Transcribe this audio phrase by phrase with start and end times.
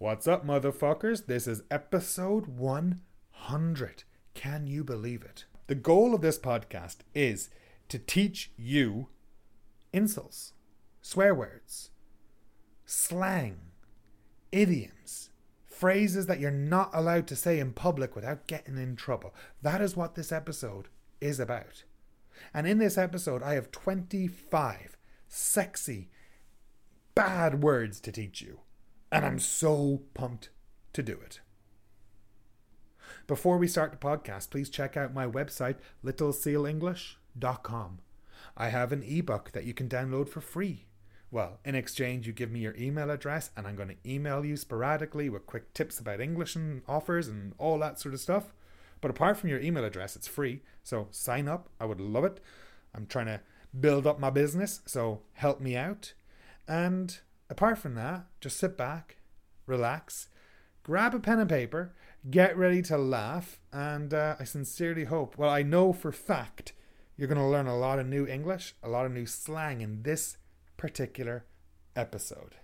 [0.00, 1.26] What's up, motherfuckers?
[1.26, 4.04] This is episode 100.
[4.32, 5.44] Can you believe it?
[5.66, 7.50] The goal of this podcast is
[7.88, 9.08] to teach you
[9.92, 10.52] insults,
[11.02, 11.90] swear words,
[12.86, 13.58] slang,
[14.52, 15.30] idioms,
[15.66, 19.34] phrases that you're not allowed to say in public without getting in trouble.
[19.62, 20.86] That is what this episode
[21.20, 21.82] is about.
[22.54, 24.96] And in this episode, I have 25
[25.26, 26.08] sexy,
[27.16, 28.60] bad words to teach you
[29.10, 30.50] and I'm so pumped
[30.92, 31.40] to do it.
[33.26, 37.98] Before we start the podcast, please check out my website, littlesealenglish.com.
[38.56, 40.86] I have an ebook that you can download for free.
[41.30, 44.56] Well, in exchange, you give me your email address, and I'm going to email you
[44.56, 48.54] sporadically with quick tips about English and offers and all that sort of stuff.
[49.00, 50.62] But apart from your email address, it's free.
[50.82, 51.68] So sign up.
[51.78, 52.40] I would love it.
[52.94, 53.40] I'm trying to
[53.78, 56.14] build up my business, so help me out.
[56.66, 57.18] And
[57.50, 59.18] apart from that, just sit back,
[59.66, 60.28] relax,
[60.82, 61.94] grab a pen and paper,
[62.30, 66.72] get ready to laugh, and uh, I sincerely hope, well, I know for fact,
[67.16, 70.02] you're going to learn a lot of new English, a lot of new slang in
[70.02, 70.36] this
[70.76, 71.44] particular
[71.96, 72.56] episode.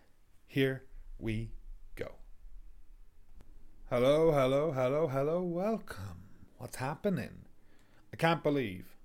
[0.47, 0.85] Here
[1.19, 1.51] we
[1.97, 2.13] go.
[3.91, 6.23] Hello, hello, hello, hello, welcome.
[6.59, 7.47] What's happening?
[8.13, 8.97] I can't believe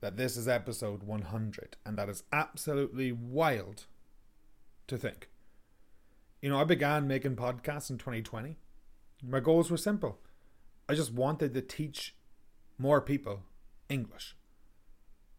[0.00, 3.86] that this is episode 100, and that is absolutely wild
[4.88, 5.28] to think.
[6.40, 8.56] You know, I began making podcasts in 2020.
[9.26, 10.18] My goals were simple.
[10.88, 12.14] I just wanted to teach
[12.78, 13.42] more people
[13.88, 14.36] English.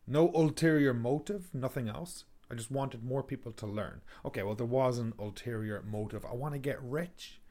[0.05, 2.25] No ulterior motive, nothing else.
[2.49, 4.01] I just wanted more people to learn.
[4.25, 6.25] Okay, well, there was an ulterior motive.
[6.25, 7.41] I want to get rich.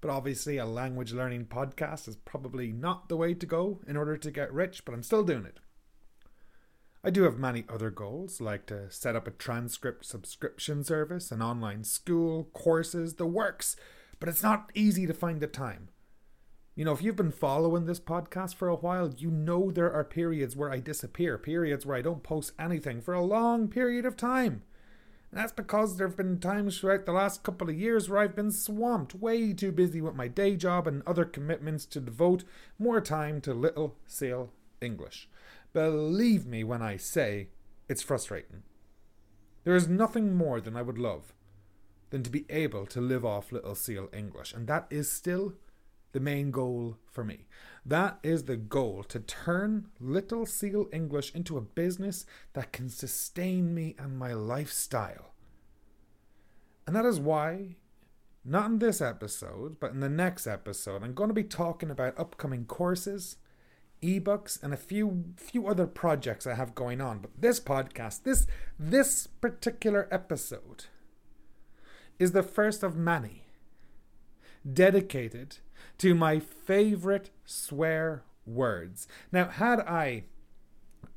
[0.00, 4.16] But obviously, a language learning podcast is probably not the way to go in order
[4.16, 5.60] to get rich, but I'm still doing it.
[7.06, 11.42] I do have many other goals, like to set up a transcript subscription service, an
[11.42, 13.76] online school, courses, the works,
[14.18, 15.90] but it's not easy to find the time.
[16.74, 20.02] You know, if you've been following this podcast for a while, you know there are
[20.02, 24.16] periods where I disappear, periods where I don't post anything for a long period of
[24.16, 24.62] time.
[25.30, 28.34] And that's because there have been times throughout the last couple of years where I've
[28.34, 32.44] been swamped, way too busy with my day job and other commitments to devote
[32.78, 35.28] more time to Little Seal English.
[35.74, 37.48] Believe me when I say
[37.88, 38.62] it's frustrating.
[39.64, 41.34] There is nothing more than I would love
[42.10, 45.54] than to be able to live off Little Seal English, and that is still
[46.12, 47.48] the main goal for me.
[47.84, 53.74] That is the goal to turn Little Seal English into a business that can sustain
[53.74, 55.34] me and my lifestyle.
[56.86, 57.78] And that is why,
[58.44, 62.16] not in this episode, but in the next episode, I'm going to be talking about
[62.16, 63.38] upcoming courses
[64.04, 67.18] ebooks and a few few other projects I have going on.
[67.18, 68.46] But this podcast, this
[68.78, 70.86] this particular episode
[72.18, 73.44] is the first of many
[74.70, 75.58] dedicated
[75.98, 79.06] to my favorite swear words.
[79.32, 80.24] Now, had I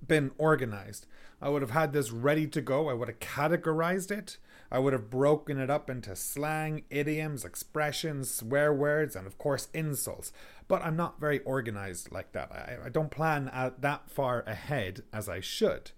[0.05, 1.07] been organized,
[1.41, 2.89] I would have had this ready to go.
[2.89, 4.37] I would have categorized it.
[4.71, 9.69] I would have broken it up into slang, idioms, expressions, swear words, and of course
[9.73, 10.31] insults.
[10.67, 12.51] But I'm not very organized like that.
[12.51, 15.91] I, I don't plan out that far ahead as I should.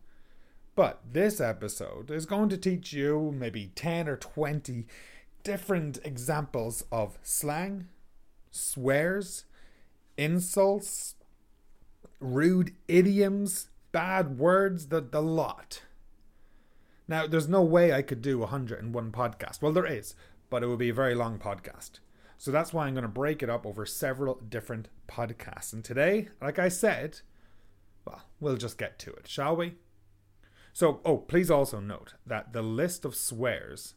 [0.75, 4.85] But this episode is going to teach you maybe 10 or 20
[5.43, 7.87] different examples of slang,
[8.51, 9.45] swears,
[10.15, 11.15] insults,
[12.19, 15.81] rude idioms, bad words, the, the lot.
[17.09, 19.63] Now, there's no way I could do 101 podcast.
[19.63, 20.13] Well, there is,
[20.51, 22.01] but it would be a very long podcast.
[22.37, 25.73] So that's why I'm going to break it up over several different podcasts.
[25.73, 27.21] And today, like I said,
[28.05, 29.73] well, we'll just get to it, shall we?
[30.71, 33.95] So, oh, please also note that the list of swears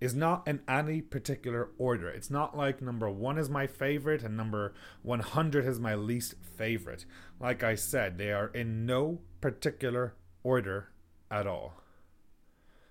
[0.00, 2.08] is not in any particular order.
[2.08, 7.04] It's not like number one is my favorite and number 100 is my least favorite.
[7.38, 10.88] Like I said, they are in no particular order
[11.30, 11.84] at all.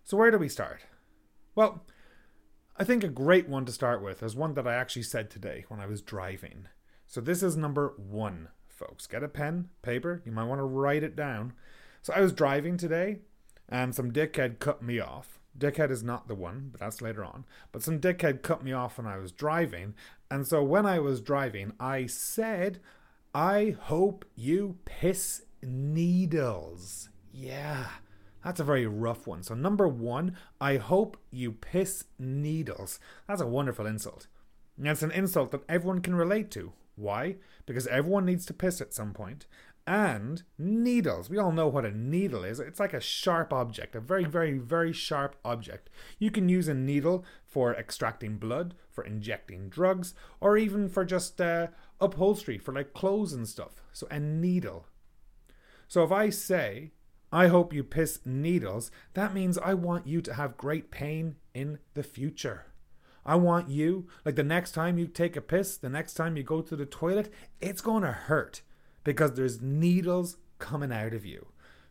[0.07, 0.83] So, where do we start?
[1.53, 1.83] Well,
[2.77, 5.65] I think a great one to start with is one that I actually said today
[5.67, 6.69] when I was driving.
[7.07, 9.05] So, this is number one, folks.
[9.05, 11.51] Get a pen, paper, you might want to write it down.
[12.03, 13.19] So, I was driving today
[13.67, 15.41] and some dickhead cut me off.
[15.59, 17.43] Dickhead is not the one, but that's later on.
[17.73, 19.93] But some dickhead cut me off when I was driving.
[20.31, 22.79] And so, when I was driving, I said,
[23.35, 27.09] I hope you piss needles.
[27.33, 27.87] Yeah.
[28.47, 29.43] That's a very rough one.
[29.43, 32.97] So, number one, I hope you piss needles.
[33.27, 34.27] That's a wonderful insult.
[34.77, 36.71] And it's an insult that everyone can relate to.
[36.95, 37.35] Why?
[37.65, 39.47] Because everyone needs to piss at some point.
[39.85, 41.29] and needles.
[41.29, 42.61] We all know what a needle is.
[42.61, 45.89] It's like a sharp object, a very, very, very sharp object.
[46.17, 51.41] You can use a needle for extracting blood, for injecting drugs, or even for just
[51.41, 51.67] uh,
[51.99, 53.81] upholstery, for like clothes and stuff.
[53.91, 54.87] So, a needle.
[55.89, 56.91] So, if I say,
[57.31, 61.79] I hope you piss needles, that means I want you to have great pain in
[61.93, 62.67] the future.
[63.25, 66.43] I want you, like the next time you take a piss, the next time you
[66.43, 68.61] go to the toilet, it's going to hurt
[69.03, 71.47] because there's needles coming out of you.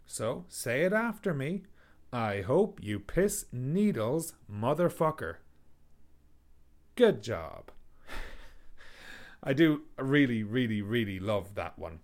[0.06, 1.64] So say it after me.
[2.12, 5.36] I hope you piss needles, motherfucker.
[6.94, 7.70] Good job.
[9.42, 12.00] I do really, really, really love that one.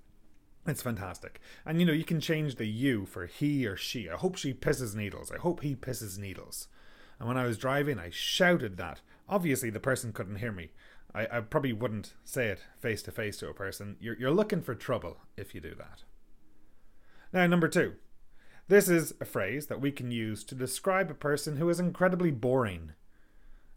[0.66, 1.40] It's fantastic.
[1.66, 4.08] And you know, you can change the you for he or she.
[4.08, 5.32] I hope she pisses needles.
[5.32, 6.68] I hope he pisses needles.
[7.18, 9.00] And when I was driving, I shouted that.
[9.28, 10.70] Obviously, the person couldn't hear me.
[11.14, 13.96] I, I probably wouldn't say it face to face to a person.
[14.00, 16.04] You're, you're looking for trouble if you do that.
[17.32, 17.94] Now, number two.
[18.68, 22.30] This is a phrase that we can use to describe a person who is incredibly
[22.30, 22.92] boring.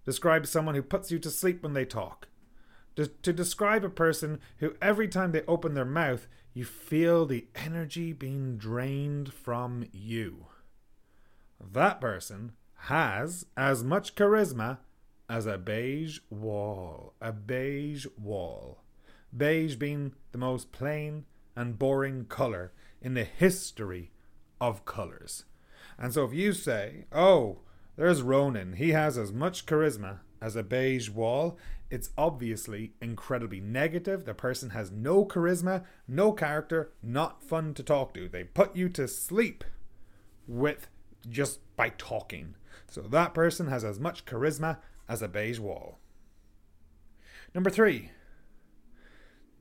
[0.06, 2.28] Describe someone who puts you to sleep when they talk.
[2.96, 8.14] To, describe a person who, every time they open their mouth, you feel the energy
[8.14, 10.48] being drained from you.
[11.60, 12.54] That person
[12.86, 14.78] has as much charisma
[15.30, 17.14] as a beige wall.
[17.20, 18.84] A beige wall.
[19.36, 21.26] Beige being the most plain
[21.56, 22.72] and boring colour
[23.02, 24.12] in the history
[24.62, 25.46] of colours.
[25.98, 27.60] And so if you say, oh,
[27.96, 31.58] there's Ronan, he has as much charisma as a beige wall,
[31.90, 34.26] it's obviously incredibly negative.
[34.26, 38.28] The person has no charisma, no character, not fun to talk to.
[38.28, 39.64] They put you to sleep
[40.48, 40.88] with
[41.30, 42.56] just by talking.
[42.90, 44.78] So that person has as much charisma
[45.08, 46.00] as a beige wall.
[47.54, 48.12] Number three,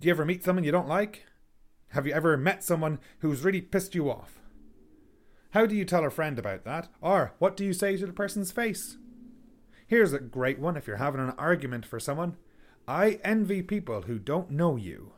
[0.00, 1.25] do you ever meet someone you don't like?
[1.88, 4.41] Have you ever met someone who's really pissed you off?
[5.50, 6.88] How do you tell a friend about that?
[7.00, 8.97] Or what do you say to the person's face?
[9.94, 12.37] Here's a great one if you're having an argument for someone.
[12.88, 15.12] I envy people who don't know you.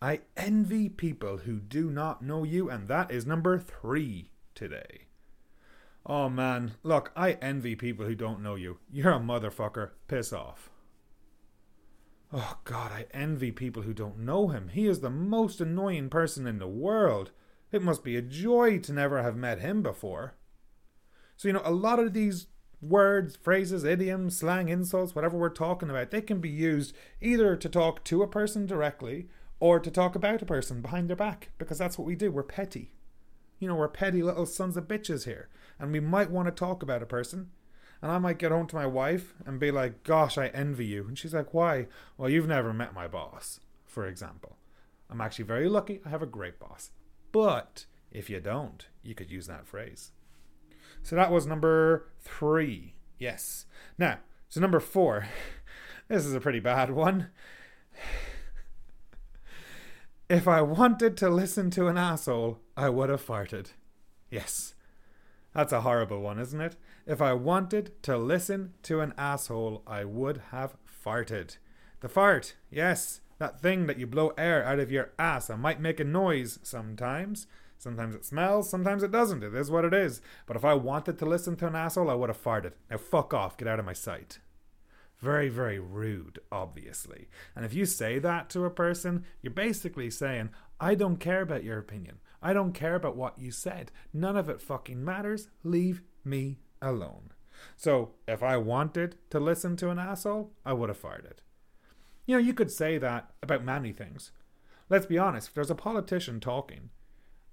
[0.00, 5.06] I envy people who do not know you, and that is number three today.
[6.06, 8.78] Oh man, look, I envy people who don't know you.
[8.92, 9.90] You're a motherfucker.
[10.06, 10.70] Piss off.
[12.32, 14.68] Oh god, I envy people who don't know him.
[14.68, 17.32] He is the most annoying person in the world.
[17.72, 20.36] It must be a joy to never have met him before.
[21.36, 22.46] So, you know, a lot of these
[22.88, 27.68] words, phrases, idioms, slang, insults, whatever we're talking about, they can be used either to
[27.68, 29.28] talk to a person directly
[29.60, 32.30] or to talk about a person behind their back, because that's what we do.
[32.30, 32.92] We're petty.
[33.58, 35.48] You know, we're petty little sons of bitches here
[35.78, 37.50] and we might want to talk about a person.
[38.02, 41.06] And I might get home to my wife and be like, Gosh, I envy you.
[41.08, 41.86] And she's like, Why?
[42.18, 44.58] Well, you've never met my boss, for example.
[45.08, 46.00] I'm actually very lucky.
[46.04, 46.90] I have a great boss.
[47.32, 50.12] But if you don't, you could use that phrase.
[51.04, 52.94] So that was number three.
[53.18, 53.66] Yes.
[53.98, 54.18] Now,
[54.48, 55.28] so number four.
[56.06, 57.28] This is a pretty bad one.
[60.28, 63.72] If I wanted to listen to an asshole, I would have farted.
[64.30, 64.74] Yes.
[65.54, 66.76] That's a horrible one, isn't it?
[67.06, 71.58] If I wanted to listen to an asshole, I would have farted.
[72.00, 75.80] The fart, yes, that thing that you blow air out of your ass and might
[75.80, 77.46] make a noise sometimes.
[77.84, 79.44] Sometimes it smells, sometimes it doesn't.
[79.44, 80.22] It is what it is.
[80.46, 82.72] But if I wanted to listen to an asshole, I would have farted.
[82.90, 84.38] Now fuck off, get out of my sight.
[85.18, 87.28] Very, very rude, obviously.
[87.54, 90.48] And if you say that to a person, you're basically saying,
[90.80, 92.20] I don't care about your opinion.
[92.40, 93.92] I don't care about what you said.
[94.14, 95.48] None of it fucking matters.
[95.62, 97.32] Leave me alone.
[97.76, 101.42] So, if I wanted to listen to an asshole, I would have it.
[102.24, 104.32] You know, you could say that about many things.
[104.88, 106.88] Let's be honest, if there's a politician talking,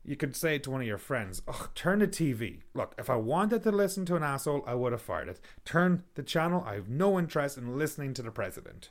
[0.03, 1.41] you could say to one of your friends,
[1.75, 2.61] turn the TV.
[2.73, 5.39] Look, if I wanted to listen to an asshole, I would have fired it.
[5.63, 6.63] Turn the channel.
[6.65, 8.89] I have no interest in listening to the president.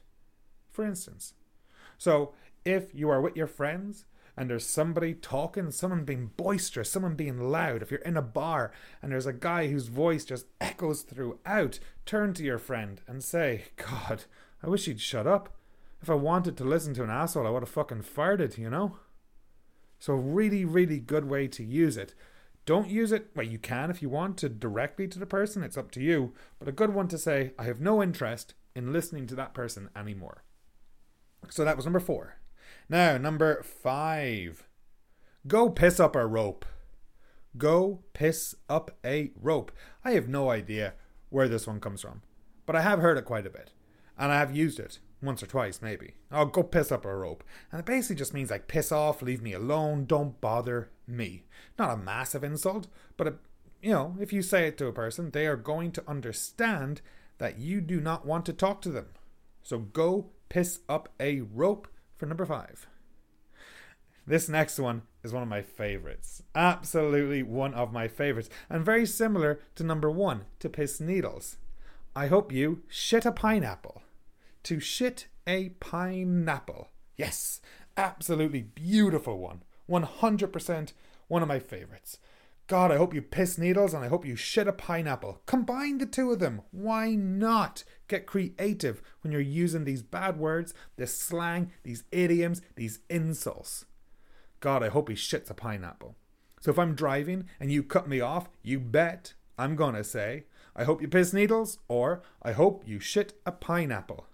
[0.70, 1.34] For instance.
[1.98, 2.32] So,
[2.64, 4.04] if you are with your friends
[4.36, 8.72] and there's somebody talking, someone being boisterous, someone being loud, if you're in a bar
[9.02, 13.64] and there's a guy whose voice just echoes throughout, turn to your friend and say,
[13.76, 14.24] God,
[14.62, 15.56] I wish he'd shut up.
[16.00, 18.70] If I wanted to listen to an asshole, I would have fucking fired it, you
[18.70, 18.96] know?
[20.00, 22.14] So, really, really good way to use it.
[22.64, 25.76] Don't use it, well, you can if you want to directly to the person, it's
[25.76, 29.26] up to you, but a good one to say, I have no interest in listening
[29.28, 30.42] to that person anymore.
[31.50, 32.36] So, that was number four.
[32.88, 34.66] Now, number five.
[35.46, 36.64] Go piss up a rope.
[37.56, 39.70] Go piss up a rope.
[40.04, 40.94] I have no idea
[41.28, 42.22] where this one comes from,
[42.64, 43.72] but I have heard it quite a bit.
[44.18, 46.14] And I have used it once or twice, maybe.
[46.30, 47.44] I'll go piss up a rope.
[47.70, 51.44] And it basically just means like piss off, leave me alone, don't bother me.
[51.78, 52.86] Not a massive insult,
[53.16, 53.34] but a,
[53.82, 57.00] you know, if you say it to a person, they are going to understand
[57.38, 59.06] that you do not want to talk to them.
[59.62, 62.86] So go piss up a rope for number five.
[64.26, 66.42] This next one is one of my favorites.
[66.54, 68.48] Absolutely one of my favorites.
[68.68, 71.56] And very similar to number one, to piss needles.
[72.14, 74.02] I hope you shit a pineapple.
[74.64, 76.90] To shit a pineapple.
[77.16, 77.60] Yes,
[77.96, 79.62] absolutely beautiful one.
[79.88, 80.92] 100%
[81.28, 82.18] one of my favorites.
[82.66, 85.42] God, I hope you piss needles and I hope you shit a pineapple.
[85.44, 86.62] Combine the two of them.
[86.70, 87.82] Why not?
[88.06, 93.86] Get creative when you're using these bad words, this slang, these idioms, these insults.
[94.60, 96.14] God, I hope he shits a pineapple.
[96.60, 100.44] So if I'm driving and you cut me off, you bet I'm gonna say,
[100.76, 104.26] I hope you piss needles or I hope you shit a pineapple.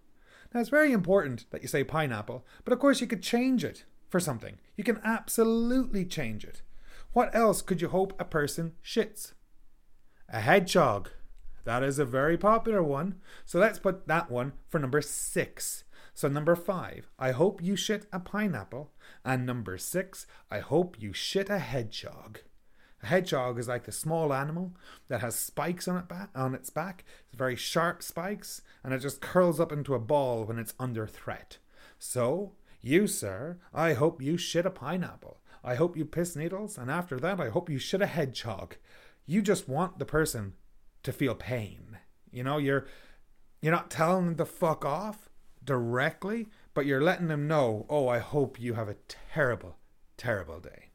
[0.52, 3.84] Now it's very important that you say pineapple, but of course you could change it
[4.08, 4.58] for something.
[4.76, 6.62] You can absolutely change it.
[7.12, 9.32] What else could you hope a person shits?
[10.28, 11.10] A hedgehog.
[11.64, 13.16] That is a very popular one.
[13.44, 15.84] So let's put that one for number six.
[16.16, 18.90] So, number five, I hope you shit a pineapple.
[19.22, 22.38] And number six, I hope you shit a hedgehog.
[23.06, 24.72] A hedgehog is like the small animal
[25.06, 29.20] that has spikes on, it on its back, it's very sharp spikes, and it just
[29.20, 31.58] curls up into a ball when it's under threat.
[32.00, 35.38] So, you, sir, I hope you shit a pineapple.
[35.62, 38.74] I hope you piss needles, and after that, I hope you shit a hedgehog.
[39.24, 40.54] You just want the person
[41.04, 41.98] to feel pain.
[42.32, 42.88] You know, you're
[43.62, 45.30] you're not telling them to fuck off
[45.62, 49.76] directly, but you're letting them know, oh, I hope you have a terrible,
[50.16, 50.90] terrible day.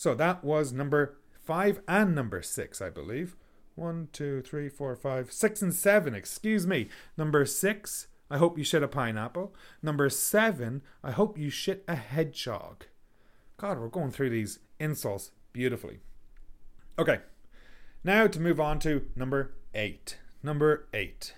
[0.00, 3.36] So that was number five and number six, I believe.
[3.74, 6.14] One, two, three, four, five, six, and seven.
[6.14, 6.88] Excuse me.
[7.18, 9.54] Number six, I hope you shit a pineapple.
[9.82, 12.86] Number seven, I hope you shit a hedgehog.
[13.58, 15.98] God, we're going through these insults beautifully.
[16.98, 17.18] Okay,
[18.02, 20.16] now to move on to number eight.
[20.42, 21.34] Number eight.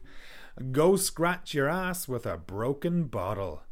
[0.72, 3.64] Go scratch your ass with a broken bottle.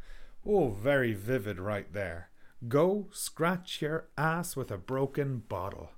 [0.45, 2.29] Oh, very vivid right there.
[2.69, 5.91] Go scratch your ass with a broken bottle.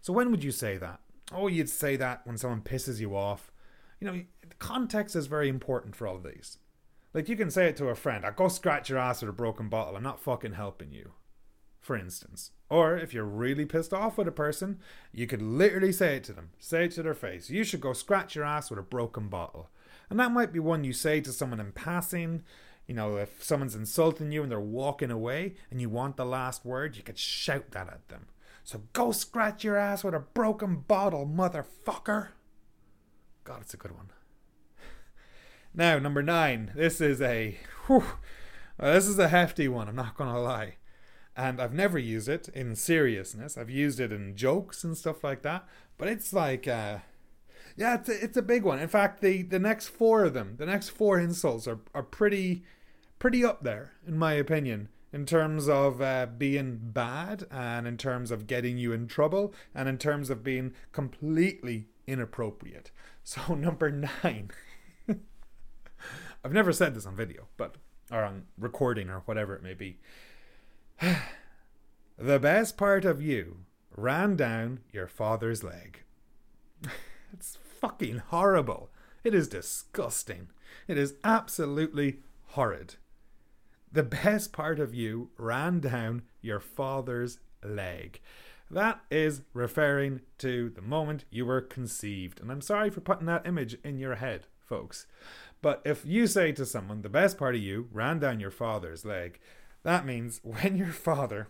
[0.00, 1.00] So, when would you say that?
[1.32, 3.52] Oh, you'd say that when someone pisses you off.
[4.00, 4.22] You know,
[4.58, 6.58] context is very important for all of these.
[7.12, 9.34] Like, you can say it to a friend, I go scratch your ass with a
[9.34, 9.96] broken bottle.
[9.96, 11.12] I'm not fucking helping you
[11.80, 12.52] for instance.
[12.68, 14.78] Or if you're really pissed off with a person,
[15.12, 17.50] you could literally say it to them, say it to their face.
[17.50, 19.70] You should go scratch your ass with a broken bottle.
[20.08, 22.42] And that might be one you say to someone in passing.
[22.90, 26.64] You know, if someone's insulting you and they're walking away and you want the last
[26.64, 28.26] word, you could shout that at them.
[28.64, 32.30] So go scratch your ass with a broken bottle, motherfucker.
[33.44, 34.08] God, it's a good one.
[35.72, 36.72] Now, number nine.
[36.74, 37.58] This is a.
[37.86, 38.02] Whew,
[38.76, 40.74] this is a hefty one, I'm not to lie
[41.36, 43.56] and I've never used it in seriousness.
[43.56, 45.64] I've used it in jokes and stuff like that,
[45.96, 46.98] but it's like, uh,
[47.76, 48.80] yeah, it's a, it's a big one.
[48.80, 52.64] In fact, the the next four of them, the next four insults are are pretty
[53.20, 58.30] pretty up there in my opinion in terms of uh, being bad and in terms
[58.30, 62.90] of getting you in trouble and in terms of being completely inappropriate.
[63.22, 64.50] So number nine.
[66.44, 67.76] I've never said this on video, but
[68.10, 69.98] or on recording or whatever it may be.
[72.18, 73.58] the best part of you
[73.94, 76.02] ran down your father's leg.
[77.32, 78.90] it's fucking horrible.
[79.22, 80.48] It is disgusting.
[80.88, 82.96] It is absolutely horrid.
[83.92, 88.20] The best part of you ran down your father's leg.
[88.70, 92.40] That is referring to the moment you were conceived.
[92.40, 95.08] And I'm sorry for putting that image in your head, folks.
[95.60, 99.04] But if you say to someone, the best part of you ran down your father's
[99.04, 99.40] leg,
[99.82, 101.48] that means when your father,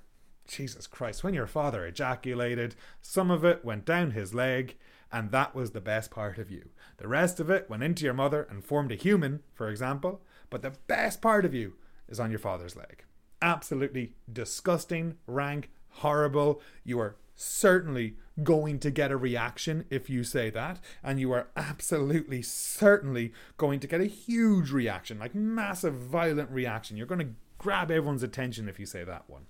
[0.48, 4.78] Jesus Christ, when your father ejaculated, some of it went down his leg,
[5.12, 6.70] and that was the best part of you.
[6.96, 10.62] The rest of it went into your mother and formed a human, for example, but
[10.62, 11.74] the best part of you
[12.10, 13.04] is on your father's leg.
[13.40, 16.60] Absolutely disgusting, rank, horrible.
[16.84, 21.48] You are certainly going to get a reaction if you say that, and you are
[21.56, 26.96] absolutely certainly going to get a huge reaction, like massive, violent reaction.
[26.96, 29.46] You're going to grab everyone's attention if you say that one.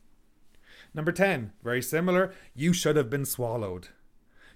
[0.94, 2.32] Number 10, very similar.
[2.54, 3.88] You should have been swallowed.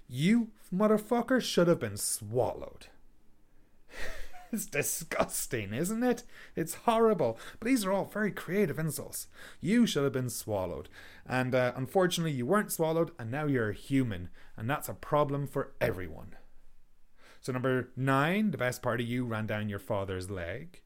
[0.07, 2.87] You, motherfucker, should have been swallowed.
[4.55, 6.23] It's disgusting, isn't it?
[6.55, 7.37] It's horrible.
[7.59, 9.27] But these are all very creative insults.
[9.59, 10.89] You should have been swallowed.
[11.27, 14.29] And uh, unfortunately, you weren't swallowed, and now you're a human.
[14.55, 16.35] And that's a problem for everyone.
[17.41, 20.81] So, number nine, the best part of you ran down your father's leg.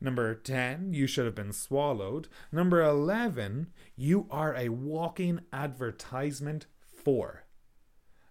[0.00, 2.28] Number 10, you should have been swallowed.
[2.50, 7.44] Number 11, you are a walking advertisement for.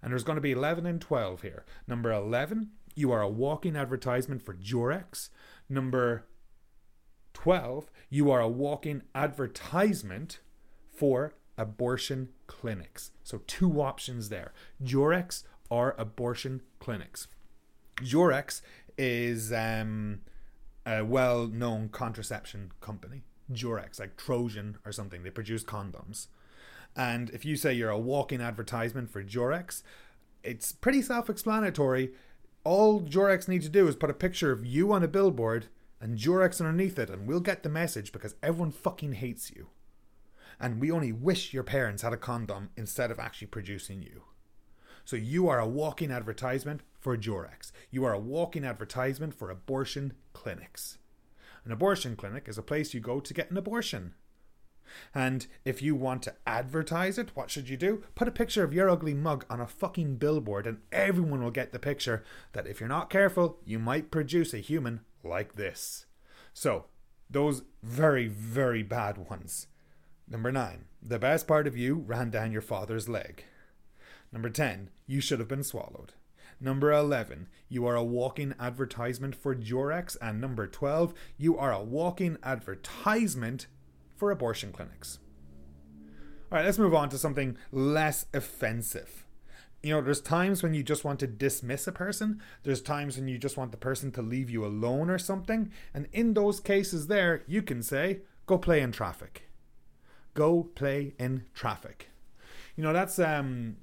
[0.01, 1.65] And there's going to be 11 and 12 here.
[1.87, 5.29] Number 11, you are a walking advertisement for Durex.
[5.67, 6.25] Number
[7.33, 10.39] 12, you are a walking advertisement
[10.91, 13.11] for abortion clinics.
[13.23, 14.53] So, two options there
[14.83, 17.27] Durex or abortion clinics.
[17.97, 18.61] Durex
[18.97, 20.21] is um,
[20.85, 23.23] a well known contraception company.
[23.51, 25.23] Durex, like Trojan or something.
[25.23, 26.27] They produce condoms.
[26.95, 29.83] And if you say you're a walking advertisement for Durex,
[30.43, 32.11] it's pretty self explanatory.
[32.63, 35.67] All Durex need to do is put a picture of you on a billboard
[36.01, 39.67] and Durex underneath it, and we'll get the message because everyone fucking hates you.
[40.59, 44.23] And we only wish your parents had a condom instead of actually producing you.
[45.05, 47.71] So you are a walking advertisement for Durex.
[47.91, 50.97] You are a walking advertisement for abortion clinics.
[51.65, 54.13] An abortion clinic is a place you go to get an abortion.
[55.13, 58.03] And if you want to advertise it, what should you do?
[58.15, 61.71] Put a picture of your ugly mug on a fucking billboard, and everyone will get
[61.71, 66.05] the picture that if you're not careful, you might produce a human like this.
[66.53, 66.85] So,
[67.29, 69.67] those very, very bad ones.
[70.27, 73.43] Number nine, the best part of you ran down your father's leg.
[74.31, 76.13] Number 10, you should have been swallowed.
[76.61, 80.17] Number 11, you are a walking advertisement for Durex.
[80.21, 83.67] And number 12, you are a walking advertisement
[84.19, 85.19] for abortion clinics.
[86.51, 89.25] All right, let's move on to something less offensive.
[89.81, 93.29] You know, there's times when you just want to dismiss a person, there's times when
[93.29, 95.71] you just want the person to leave you alone or something.
[95.93, 99.49] And in those cases, there, you can say, go play in traffic.
[100.33, 102.09] Go play in traffic.
[102.75, 103.77] You know, that's um,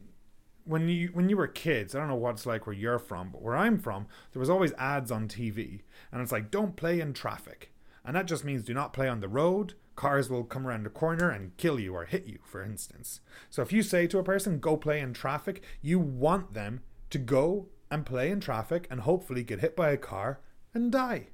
[0.65, 3.31] when you when you were kids, I don't know what it's like where you're from,
[3.31, 7.01] but where I'm from, there was always ads on TV, and it's like don't play
[7.01, 7.73] in traffic,
[8.05, 9.75] and that just means do not play on the road.
[9.97, 13.21] Cars will come around the corner and kill you or hit you, for instance.
[13.51, 17.19] So if you say to a person, "Go play in traffic," you want them to
[17.19, 20.41] go and play in traffic and hopefully get hit by a car
[20.75, 21.29] and die.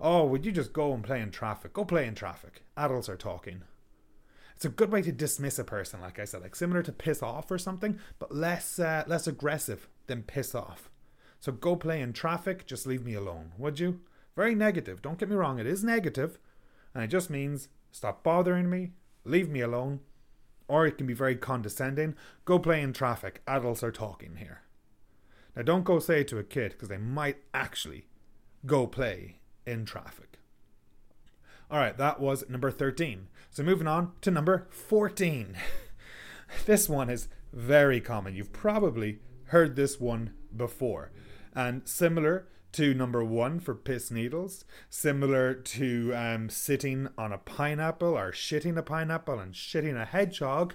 [0.00, 1.72] Oh, would you just go and play in traffic?
[1.72, 2.62] Go play in traffic.
[2.76, 3.62] Adults are talking.
[4.54, 7.22] It's a good way to dismiss a person, like I said, like similar to piss
[7.22, 10.90] off or something, but less uh, less aggressive than piss off.
[11.40, 14.00] So go play in traffic, just leave me alone, would you?
[14.34, 15.02] Very negative.
[15.02, 16.38] Don't get me wrong, it is negative,
[16.94, 18.92] and it just means stop bothering me,
[19.24, 20.00] leave me alone.
[20.68, 22.14] Or it can be very condescending.
[22.44, 23.40] Go play in traffic.
[23.46, 24.62] Adults are talking here.
[25.54, 28.06] Now, don't go say to a kid because they might actually
[28.66, 30.38] go play in traffic.
[31.70, 33.28] All right, that was number 13.
[33.50, 35.56] So moving on to number 14.
[36.66, 38.34] this one is very common.
[38.34, 41.12] You've probably heard this one before.
[41.54, 48.18] And similar to number one for piss needles, similar to um, sitting on a pineapple
[48.18, 50.74] or shitting a pineapple and shitting a hedgehog,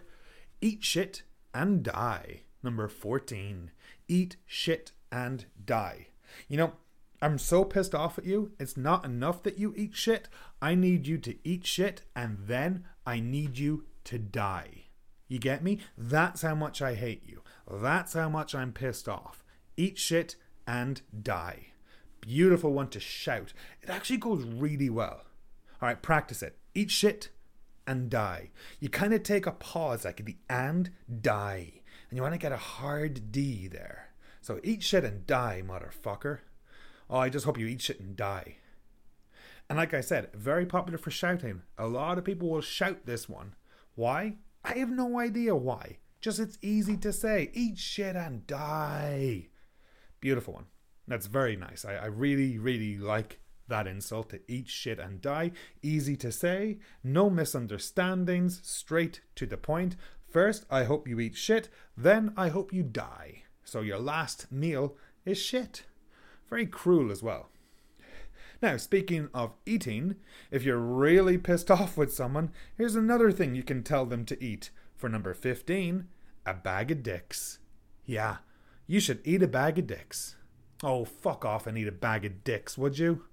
[0.61, 1.21] eat shit
[1.53, 2.41] and die.
[2.63, 3.69] Number 14.
[4.07, 6.07] Eat shit and die.
[6.47, 6.73] You know,
[7.21, 8.51] I'm so pissed off at you.
[8.59, 10.27] It's not enough that you eat shit.
[10.59, 14.85] I need you to eat shit and then I need you to die.
[15.27, 15.77] You get me?
[15.95, 17.43] That's how much I hate you.
[17.71, 19.43] That's how much I'm pissed off.
[19.77, 20.35] Eat shit
[20.65, 21.67] and die.
[22.21, 23.53] Beautiful one to shout.
[23.81, 25.23] It actually goes really well.
[25.81, 26.57] All right, practice it.
[26.73, 27.29] Eat shit
[27.87, 28.51] and die.
[28.79, 31.81] You kind of take a pause like the and die.
[32.09, 34.09] And you want to get a hard D there.
[34.41, 36.39] So eat shit and die, motherfucker.
[37.09, 38.57] Oh, I just hope you eat shit and die.
[39.69, 41.63] And like I said, very popular for shouting.
[41.77, 43.55] A lot of people will shout this one.
[43.95, 44.37] Why?
[44.63, 45.97] I have no idea why.
[46.19, 47.49] Just it's easy to say.
[47.53, 49.47] Eat shit and die.
[50.19, 50.65] Beautiful one.
[51.11, 51.83] That's very nice.
[51.83, 55.51] I, I really, really like that insult to eat shit and die.
[55.81, 59.97] Easy to say, no misunderstandings, straight to the point.
[60.31, 63.43] First, I hope you eat shit, then I hope you die.
[63.65, 64.95] So your last meal
[65.25, 65.83] is shit.
[66.49, 67.49] Very cruel as well.
[68.61, 70.15] Now, speaking of eating,
[70.49, 74.41] if you're really pissed off with someone, here's another thing you can tell them to
[74.41, 74.69] eat.
[74.95, 76.07] For number 15,
[76.45, 77.59] a bag of dicks.
[78.05, 78.37] Yeah,
[78.87, 80.37] you should eat a bag of dicks.
[80.83, 83.25] Oh, fuck off and eat a bag of dicks, would you?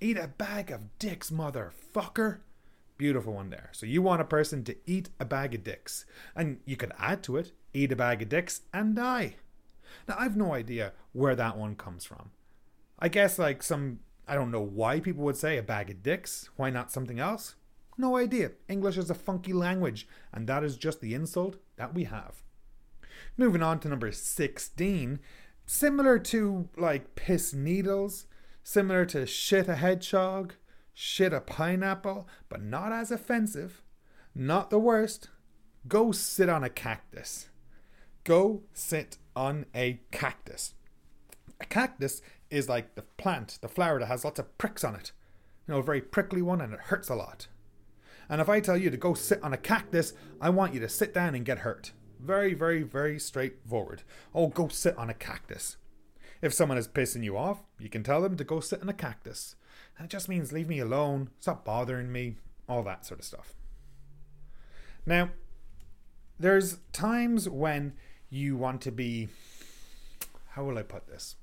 [0.00, 2.40] Eat a bag of dicks, motherfucker.
[2.98, 3.70] Beautiful one there.
[3.72, 6.04] So you want a person to eat a bag of dicks.
[6.36, 9.36] And you could add to it, eat a bag of dicks and die.
[10.06, 12.30] Now, I've no idea where that one comes from.
[12.98, 14.00] I guess, like, some.
[14.28, 16.50] I don't know why people would say a bag of dicks.
[16.56, 17.56] Why not something else?
[17.96, 18.52] No idea.
[18.68, 22.42] English is a funky language, and that is just the insult that we have.
[23.36, 25.20] Moving on to number 16.
[25.70, 28.26] Similar to like piss needles,
[28.64, 30.54] similar to shit a hedgehog,
[30.92, 33.80] shit a pineapple, but not as offensive,
[34.34, 35.28] not the worst.
[35.86, 37.50] Go sit on a cactus.
[38.24, 40.74] Go sit on a cactus.
[41.60, 45.12] A cactus is like the plant, the flower that has lots of pricks on it.
[45.68, 47.46] You know, a very prickly one and it hurts a lot.
[48.28, 50.88] And if I tell you to go sit on a cactus, I want you to
[50.88, 51.92] sit down and get hurt.
[52.22, 54.02] Very, very, very straightforward.
[54.34, 55.76] Oh, go sit on a cactus.
[56.42, 58.94] If someone is pissing you off, you can tell them to go sit on a
[58.94, 59.56] cactus.
[59.96, 62.36] And it just means leave me alone, stop bothering me,
[62.68, 63.54] all that sort of stuff.
[65.06, 65.30] Now,
[66.38, 67.94] there's times when
[68.28, 69.28] you want to be,
[70.50, 71.36] how will I put this?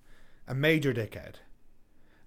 [0.48, 1.36] A major dickhead.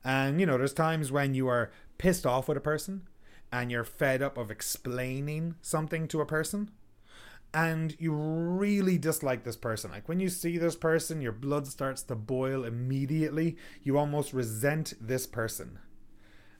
[0.04, 3.08] And, you know, there's times when you are pissed off with a person
[3.52, 6.70] and you're fed up of explaining something to a person
[7.52, 9.90] and you really dislike this person.
[9.90, 13.56] Like when you see this person, your blood starts to boil immediately.
[13.82, 15.78] You almost resent this person.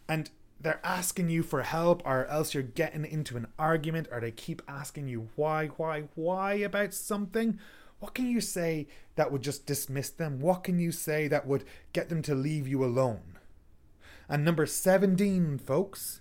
[0.08, 4.32] And they're asking you for help, or else you're getting into an argument, or they
[4.32, 7.58] keep asking you why, why, why about something.
[8.00, 10.40] What can you say that would just dismiss them?
[10.40, 13.38] What can you say that would get them to leave you alone?
[14.28, 16.20] And number 17, folks,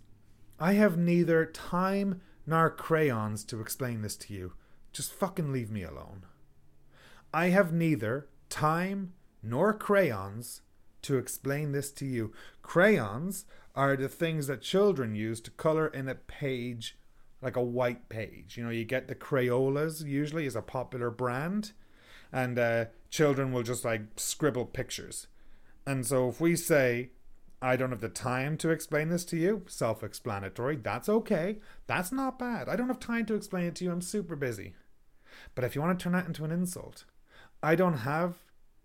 [0.60, 4.54] I have neither time nor crayons to explain this to you.
[4.92, 6.26] Just fucking leave me alone.
[7.34, 10.62] I have neither time nor crayons
[11.04, 12.34] to explain this to you.
[12.62, 16.98] Crayons are the things that children use to color in a page
[17.42, 18.58] like a white page.
[18.58, 21.72] You know, you get the Crayolas usually is a popular brand,
[22.32, 25.28] and uh, children will just like scribble pictures.
[25.86, 27.12] And so if we say
[27.62, 29.64] I don't have the time to explain this to you.
[29.68, 30.78] Self explanatory.
[30.78, 31.60] That's okay.
[31.88, 32.70] That's not bad.
[32.70, 33.92] I don't have time to explain it to you.
[33.92, 34.76] I'm super busy.
[35.56, 37.06] But if you want to turn that into an insult,
[37.62, 38.36] I don't have,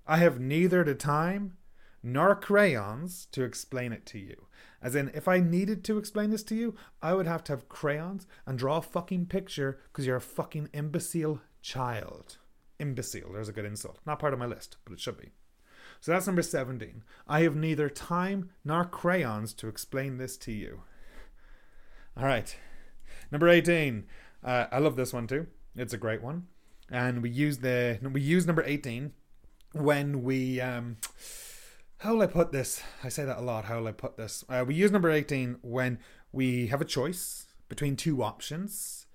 [0.07, 1.57] I have neither the time
[2.03, 4.47] nor crayons to explain it to you.
[4.83, 7.69] As in, if I needed to explain this to you, I would have to have
[7.69, 12.37] crayons and draw a fucking picture because you're a fucking imbecile child.
[12.79, 14.01] Imbecile, there's a good insult.
[14.05, 15.33] Not part of my list, but it should be.
[16.05, 17.03] So that's number 17.
[17.27, 20.83] I have neither time nor crayons to explain this to you.
[22.15, 22.55] All right.
[23.33, 24.05] Number 18.
[24.45, 25.47] Uh, I love this one too.
[25.75, 26.49] It's a great one.
[26.91, 29.13] And we use the we use number 18
[29.73, 30.99] when we um
[32.01, 32.83] how will I put this?
[33.03, 33.65] I say that a lot.
[33.65, 34.45] How will I put this?
[34.47, 35.99] Uh, we use number 18 when
[36.33, 39.07] we have a choice between two options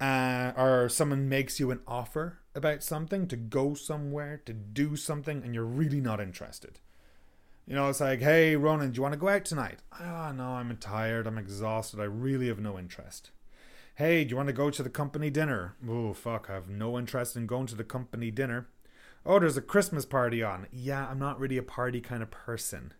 [0.00, 5.42] uh, or someone makes you an offer about something to go somewhere, to do something,
[5.42, 6.80] and you're really not interested.
[7.66, 9.78] You know, it's like, hey, Ronan, do you want to go out tonight?
[9.92, 11.26] Ah, oh, no, I'm tired.
[11.26, 12.00] I'm exhausted.
[12.00, 13.30] I really have no interest.
[13.94, 15.76] Hey, do you want to go to the company dinner?
[15.88, 18.68] Oh, fuck, I have no interest in going to the company dinner.
[19.24, 20.66] Oh, there's a Christmas party on.
[20.72, 22.94] Yeah, I'm not really a party kind of person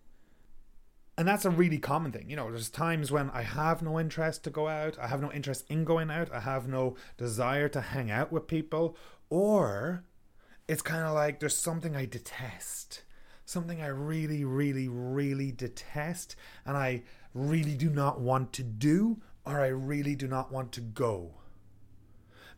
[1.20, 2.30] and that's a really common thing.
[2.30, 5.30] You know, there's times when I have no interest to go out, I have no
[5.30, 8.96] interest in going out, I have no desire to hang out with people,
[9.30, 10.04] or
[10.68, 13.04] it's kind of like there's something I detest.
[13.46, 17.02] Something I really, really, really detest, and I
[17.34, 21.34] really do not want to do, or I really do not want to go.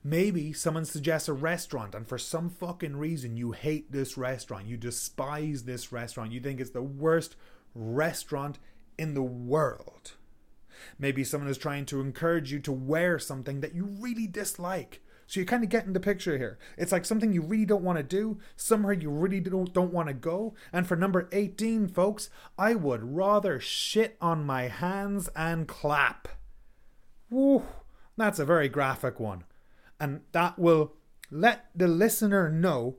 [0.05, 4.67] Maybe someone suggests a restaurant, and for some fucking reason, you hate this restaurant.
[4.67, 6.33] You despise this restaurant.
[6.33, 7.37] You think it's the worst
[7.75, 8.59] restaurant
[8.99, 10.13] in the world.
[10.99, 15.02] Maybe someone is trying to encourage you to wear something that you really dislike.
[15.33, 16.59] So you kind of get in the picture here.
[16.77, 20.09] It's like something you really don't want to do, somewhere you really don't, don't want
[20.09, 20.53] to go.
[20.75, 26.29] And for number 18, folks, I would rather shit on my hands and clap.
[27.31, 27.63] Woo,
[28.15, 29.45] that's a very graphic one.
[29.99, 30.93] And that will
[31.31, 32.97] let the listener know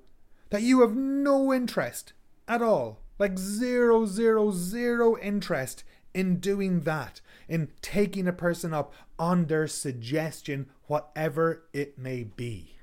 [0.50, 2.14] that you have no interest
[2.48, 5.84] at all like zero, zero, zero interest
[6.16, 12.76] in doing that, in taking a person up on their suggestion, whatever it may be.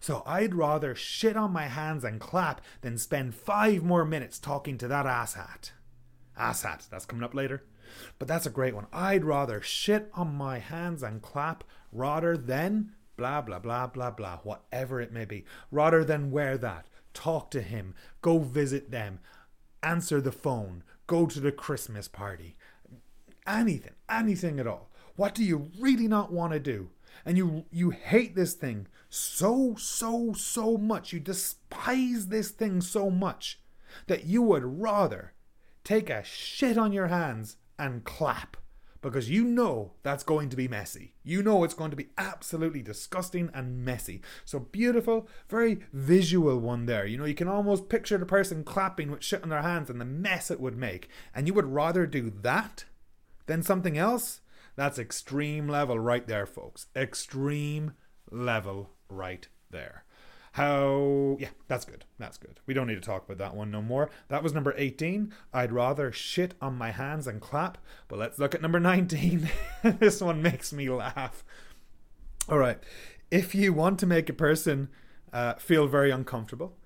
[0.00, 4.76] So I'd rather shit on my hands and clap than spend five more minutes talking
[4.78, 5.70] to that asshat.
[6.38, 7.64] Asshat, that's coming up later.
[8.18, 8.86] But that's a great one.
[8.92, 14.38] I'd rather shit on my hands and clap rather than blah, blah, blah, blah, blah,
[14.38, 15.44] whatever it may be.
[15.70, 19.20] Rather than wear that, talk to him, go visit them,
[19.82, 22.56] answer the phone, go to the Christmas party,
[23.46, 24.90] anything, anything at all.
[25.16, 26.90] What do you really not want to do?
[27.24, 31.12] And you you hate this thing so so so much.
[31.12, 33.60] You despise this thing so much
[34.06, 35.32] that you would rather
[35.84, 38.56] take a shit on your hands and clap.
[39.00, 41.14] because you know that's going to be messy.
[41.22, 44.22] You know it's going to be absolutely disgusting and messy.
[44.44, 47.06] So beautiful, very visual one there.
[47.06, 50.00] You know, you can almost picture the person clapping with shit on their hands and
[50.00, 51.08] the mess it would make.
[51.34, 52.84] And you would rather do that
[53.46, 54.40] than something else?
[54.78, 56.86] That's extreme level right there, folks.
[56.94, 57.94] Extreme
[58.30, 60.04] level right there.
[60.52, 62.04] How, yeah, that's good.
[62.20, 62.60] That's good.
[62.64, 64.08] We don't need to talk about that one no more.
[64.28, 65.34] That was number 18.
[65.52, 67.78] I'd rather shit on my hands and clap.
[68.06, 69.50] But let's look at number 19.
[69.98, 71.42] this one makes me laugh.
[72.48, 72.78] All right.
[73.32, 74.90] If you want to make a person
[75.32, 76.76] uh, feel very uncomfortable,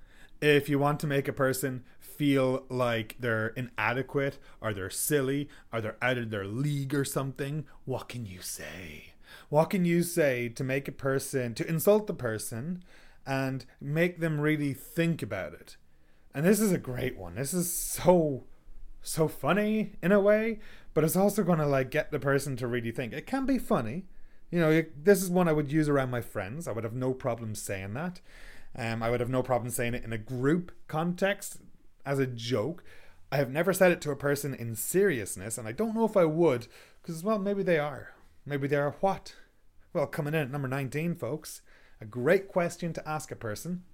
[0.40, 1.85] if you want to make a person
[2.16, 7.64] feel like they're inadequate or they're silly or they're out of their league or something,
[7.85, 9.14] what can you say?
[9.48, 12.83] What can you say to make a person, to insult the person
[13.27, 15.77] and make them really think about it.
[16.35, 17.35] And this is a great one.
[17.35, 18.44] This is so
[19.05, 20.61] so funny in a way,
[20.94, 23.12] but it's also going to like get the person to really think.
[23.12, 24.05] It can be funny.
[24.51, 26.68] You know, this is one I would use around my friends.
[26.68, 28.20] I would have no problem saying that.
[28.77, 31.59] Um, I would have no problem saying it in a group context
[32.05, 32.85] as a joke.
[33.31, 36.17] I have never said it to a person in seriousness, and I don't know if
[36.17, 36.67] I would,
[37.01, 38.15] because, well, maybe they are.
[38.45, 39.35] Maybe they are what?
[39.93, 41.62] Well, coming in at number 19, folks,
[42.01, 43.85] a great question to ask a person.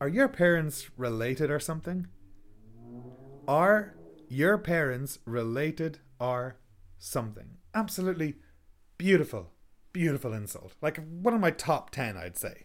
[0.00, 2.06] Are your parents related or something?
[3.46, 3.94] Are
[4.28, 6.56] your parents related or
[6.98, 7.58] something?
[7.74, 8.36] Absolutely
[8.96, 9.50] beautiful,
[9.92, 10.74] beautiful insult.
[10.80, 12.64] Like one of my top 10, I'd say.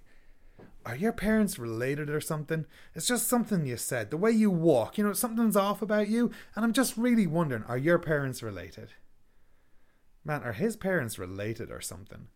[0.86, 2.68] Are your parents related or something?
[2.94, 4.12] It's just something you said.
[4.12, 6.30] The way you walk, you know, something's off about you.
[6.56, 8.94] And I'm just really wondering are your parents related?
[10.24, 12.28] Man, are his parents related or something?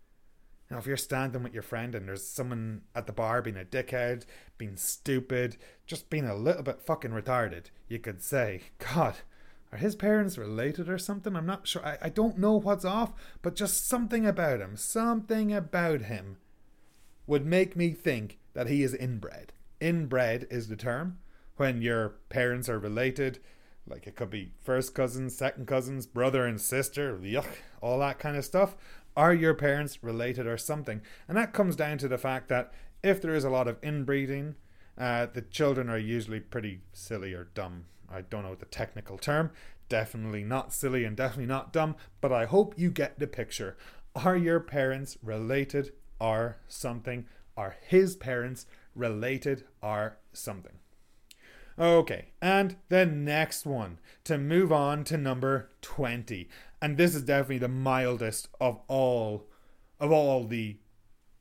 [0.69, 3.63] You if you're standing with your friend and there's someone at the bar being a
[3.63, 4.25] dickhead,
[4.57, 9.15] being stupid, just being a little bit fucking retarded, you could say, God,
[9.71, 11.35] are his parents related or something?
[11.35, 11.85] I'm not sure.
[11.85, 16.37] I, I don't know what's off, but just something about him, something about him
[17.29, 19.53] would make me think that he is inbred.
[19.79, 21.19] Inbred is the term
[21.57, 23.37] when your parents are related.
[23.87, 27.45] Like it could be first cousins, second cousins, brother and sister, yuck,
[27.81, 28.75] all that kind of stuff.
[29.15, 31.01] Are your parents related or something?
[31.27, 34.55] And that comes down to the fact that if there is a lot of inbreeding,
[34.97, 37.85] uh, the children are usually pretty silly or dumb.
[38.11, 39.51] I don't know the technical term.
[39.87, 43.77] Definitely not silly and definitely not dumb, but I hope you get the picture.
[44.15, 47.25] Are your parents related or something?
[47.55, 50.73] Are his parents related Are something?
[51.77, 56.49] Okay, and the next one to move on to number 20
[56.81, 59.47] and this is definitely the mildest of all
[59.99, 60.77] of all the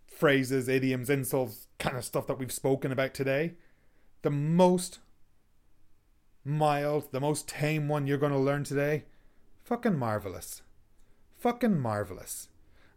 [0.07, 3.55] phrases, idioms, insults, kind of stuff that we've spoken about today.
[4.23, 4.99] The most
[6.45, 9.05] mild, the most tame one you're going to learn today,
[9.63, 10.63] fucking marvelous.
[11.39, 12.49] Fucking marvelous.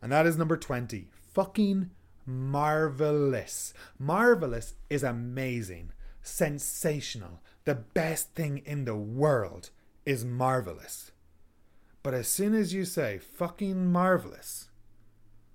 [0.01, 1.09] And that is number 20.
[1.33, 1.91] Fucking
[2.25, 3.73] marvelous.
[3.97, 5.91] Marvelous is amazing,
[6.21, 7.41] sensational.
[7.65, 9.69] The best thing in the world
[10.05, 11.11] is marvelous.
[12.03, 14.69] But as soon as you say fucking marvelous,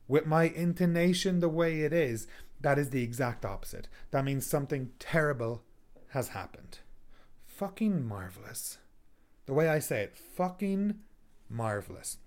[0.09, 2.27] with my intonation the way it is,
[2.61, 3.89] that is the exact opposite.
[4.13, 5.63] That means something terrible
[6.11, 6.79] has happened.
[7.45, 8.79] Fucking marvelous.
[9.47, 11.01] The way I say it, fucking
[11.49, 12.19] marvelous.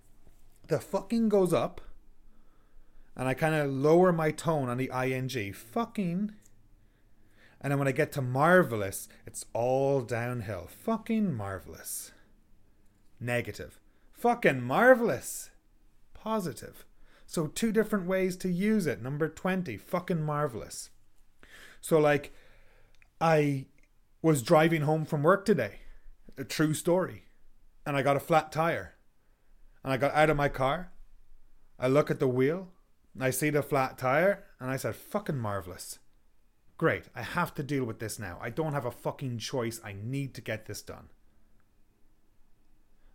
[0.68, 1.82] The fucking goes up,
[3.20, 5.54] and I kind of lower my tone on the ing.
[5.54, 6.34] Fucking.
[7.62, 10.68] And then when I get to marvelous, it's all downhill.
[10.68, 12.14] Fucking marvelous.
[13.20, 13.78] Negative
[14.20, 15.50] fucking marvelous.
[16.14, 16.86] Positive.
[17.26, 19.02] So, two different ways to use it.
[19.02, 20.90] Number 20, fucking marvelous.
[21.80, 22.34] So, like,
[23.22, 23.68] I
[24.22, 25.80] was driving home from work today,
[26.38, 27.26] a true story,
[27.86, 28.96] and I got a flat tire.
[29.84, 30.92] And I got out of my car,
[31.80, 32.70] I look at the wheel,
[33.20, 36.00] I see the flat tire, and I said, fucking marvelous.
[36.78, 38.40] Great, I have to deal with this now.
[38.42, 39.82] I don't have a fucking choice.
[39.84, 41.10] I need to get this done.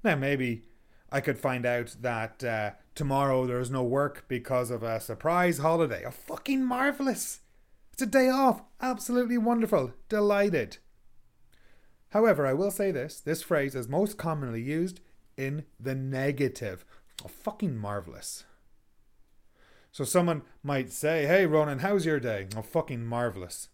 [0.03, 0.65] Now, maybe
[1.11, 6.05] I could find out that uh, tomorrow there's no work because of a surprise holiday.
[6.05, 7.41] A fucking marvelous!
[7.95, 8.63] It's a day off.
[8.83, 9.93] Absolutely wonderful.
[10.09, 10.79] Delighted.
[12.11, 15.01] However, I will say this this phrase is most commonly used
[15.37, 16.85] in the negative.
[17.25, 18.45] Oh, fucking marvelous.
[19.95, 22.49] So someone might say, Hey, Ronan, how's your day?
[22.57, 23.69] Oh, fucking marvelous.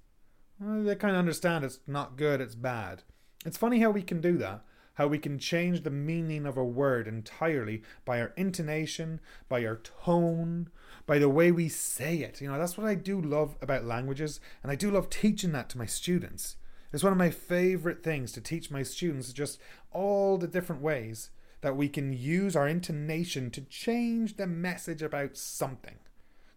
[0.60, 3.02] Well, they kind of understand it's not good, it's bad.
[3.46, 4.62] It's funny how we can do that
[5.00, 9.76] how we can change the meaning of a word entirely by our intonation, by our
[9.76, 10.68] tone,
[11.06, 12.38] by the way we say it.
[12.42, 15.70] You know, that's what I do love about languages, and I do love teaching that
[15.70, 16.56] to my students.
[16.92, 19.58] It's one of my favorite things to teach my students just
[19.90, 21.30] all the different ways
[21.62, 25.96] that we can use our intonation to change the message about something.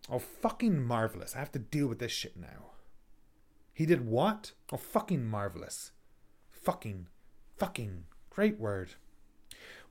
[0.10, 1.36] Oh, fucking marvelous.
[1.36, 2.72] I have to deal with this shit now.
[3.74, 4.52] He did what?
[4.72, 5.92] Oh, fucking marvelous.
[6.52, 7.08] Fucking,
[7.58, 8.96] fucking, great word.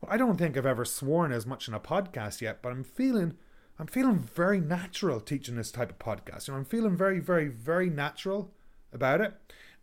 [0.01, 2.85] Well, I don't think I've ever sworn as much in a podcast yet, but I'm
[2.85, 3.35] feeling,
[3.79, 6.47] I'm feeling very natural teaching this type of podcast.
[6.47, 8.53] You know, I'm feeling very, very, very natural
[8.93, 9.35] about it,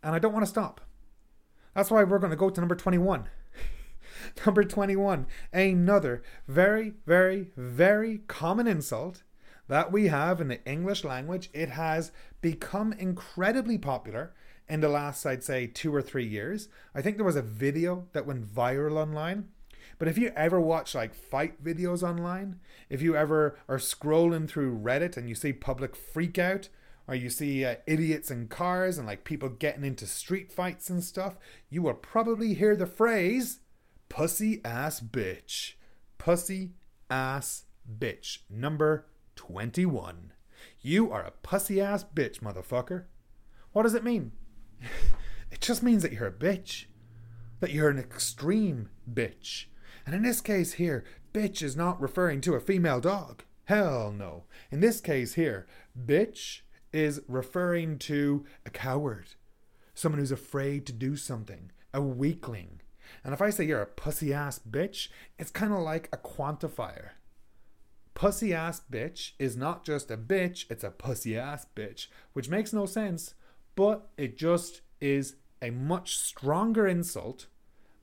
[0.02, 0.80] and I don't want to stop.
[1.74, 3.28] That's why we're going to go to number 21.
[4.46, 9.22] number 21, another very, very, very common insult
[9.70, 11.48] that we have in the English language.
[11.52, 14.34] It has become incredibly popular
[14.68, 16.68] in the last, I'd say, two or three years.
[16.92, 19.46] I think there was a video that went viral online.
[19.96, 24.76] But if you ever watch like fight videos online, if you ever are scrolling through
[24.76, 26.68] Reddit and you see public freakout,
[27.06, 31.04] or you see uh, idiots in cars and like people getting into street fights and
[31.04, 31.36] stuff,
[31.68, 33.60] you will probably hear the phrase
[34.08, 35.74] pussy ass bitch.
[36.18, 36.72] Pussy
[37.08, 37.66] ass
[37.98, 38.38] bitch.
[38.50, 39.06] Number
[39.36, 40.32] 21.
[40.80, 43.04] You are a pussy ass bitch, motherfucker.
[43.72, 44.32] What does it mean?
[45.50, 46.86] it just means that you're a bitch.
[47.60, 49.66] That you're an extreme bitch.
[50.06, 53.44] And in this case here, bitch is not referring to a female dog.
[53.64, 54.44] Hell no.
[54.70, 55.66] In this case here,
[55.96, 56.62] bitch
[56.92, 59.34] is referring to a coward,
[59.94, 62.80] someone who's afraid to do something, a weakling.
[63.22, 67.10] And if I say you're a pussy ass bitch, it's kind of like a quantifier.
[68.20, 72.70] Pussy ass bitch is not just a bitch, it's a pussy ass bitch, which makes
[72.70, 73.32] no sense,
[73.74, 77.46] but it just is a much stronger insult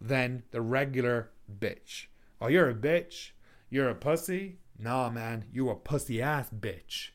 [0.02, 2.08] than the regular bitch.
[2.42, 3.30] Oh, you're a bitch?
[3.70, 4.58] You're a pussy?
[4.80, 7.10] Nah, man, you a pussy ass bitch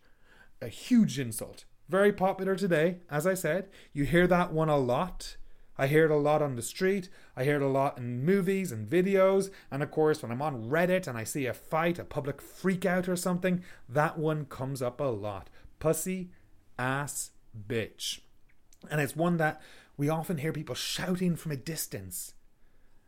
[0.60, 1.64] a huge insult.
[1.88, 3.68] Very popular today, as I said.
[3.92, 5.38] You hear that one a lot.
[5.78, 7.08] I hear it a lot on the street.
[7.36, 9.50] I hear it a lot in movies and videos.
[9.70, 13.08] And of course, when I'm on Reddit and I see a fight, a public freakout
[13.08, 15.48] or something, that one comes up a lot.
[15.78, 16.30] Pussy,
[16.78, 17.30] ass,
[17.68, 18.20] bitch.
[18.90, 19.60] And it's one that
[19.96, 22.34] we often hear people shouting from a distance.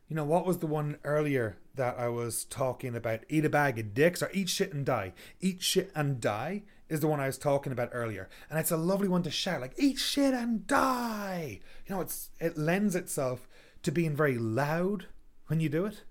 [0.08, 3.24] You know, what was the one earlier that I was talking about?
[3.28, 5.14] Eat a bag of dicks or eat shit and die.
[5.40, 8.28] Eat shit and die is the one I was talking about earlier.
[8.50, 11.60] And it's a lovely one to shout, like, eat shit and die.
[11.86, 13.48] You know, it's it lends itself
[13.82, 15.06] to being very loud
[15.46, 16.02] when you do it.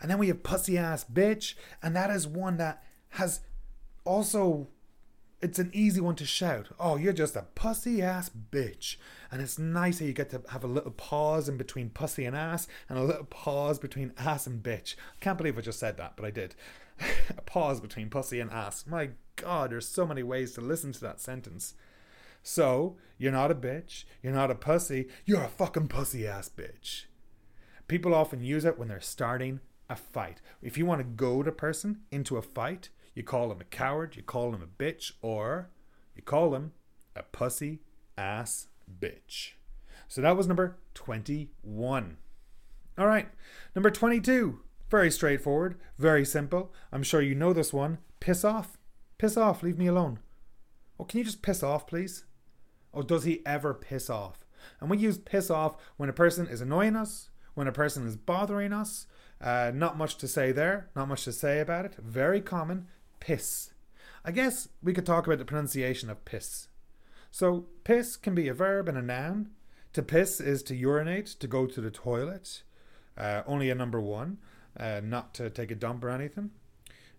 [0.00, 3.40] And then we have pussy ass bitch, and that is one that has
[4.04, 4.68] also
[5.40, 6.68] it's an easy one to shout.
[6.80, 8.96] Oh, you're just a pussy ass bitch.
[9.30, 12.36] And it's nice how you get to have a little pause in between pussy and
[12.36, 14.96] ass and a little pause between ass and bitch.
[14.96, 16.54] I can't believe I just said that, but I did.
[17.36, 18.84] a pause between pussy and ass.
[18.86, 21.74] My God, there's so many ways to listen to that sentence.
[22.42, 27.04] So, you're not a bitch, you're not a pussy, you're a fucking pussy ass bitch.
[27.88, 30.40] People often use it when they're starting a fight.
[30.62, 34.14] If you want to goad a person into a fight, you call him a coward,
[34.14, 35.70] you call him a bitch, or
[36.14, 36.70] you call him
[37.16, 37.80] a pussy
[38.16, 38.68] ass
[39.00, 39.54] bitch.
[40.06, 42.16] So that was number 21.
[42.96, 43.28] All right,
[43.74, 44.60] number 22.
[44.88, 46.72] Very straightforward, very simple.
[46.92, 47.98] I'm sure you know this one.
[48.20, 48.78] Piss off.
[49.18, 50.20] Piss off, leave me alone.
[51.00, 52.24] Oh, can you just piss off, please?
[52.92, 54.44] Or does he ever piss off?
[54.80, 58.16] And we use piss off when a person is annoying us, when a person is
[58.16, 59.08] bothering us.
[59.40, 61.96] Uh, not much to say there, not much to say about it.
[61.96, 62.86] Very common.
[63.20, 63.72] Piss.
[64.24, 66.68] I guess we could talk about the pronunciation of piss.
[67.30, 69.50] So, piss can be a verb and a noun.
[69.92, 72.62] To piss is to urinate, to go to the toilet.
[73.16, 74.38] Uh, only a number one
[74.78, 76.50] uh, not to take a dump or anything.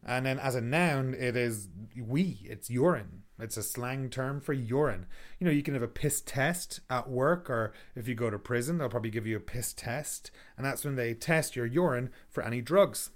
[0.05, 3.23] And then as a noun, it is we, it's urine.
[3.38, 5.05] It's a slang term for urine.
[5.39, 8.39] You know, you can have a piss test at work, or if you go to
[8.39, 10.31] prison, they'll probably give you a piss test.
[10.57, 13.12] And that's when they test your urine for any drugs.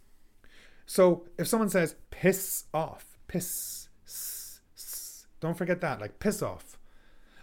[0.86, 6.78] So if someone says piss off, piss, s, s, don't forget that, like piss off.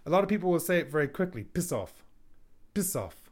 [0.07, 2.05] A lot of people will say it very quickly piss off,
[2.75, 3.31] piss off.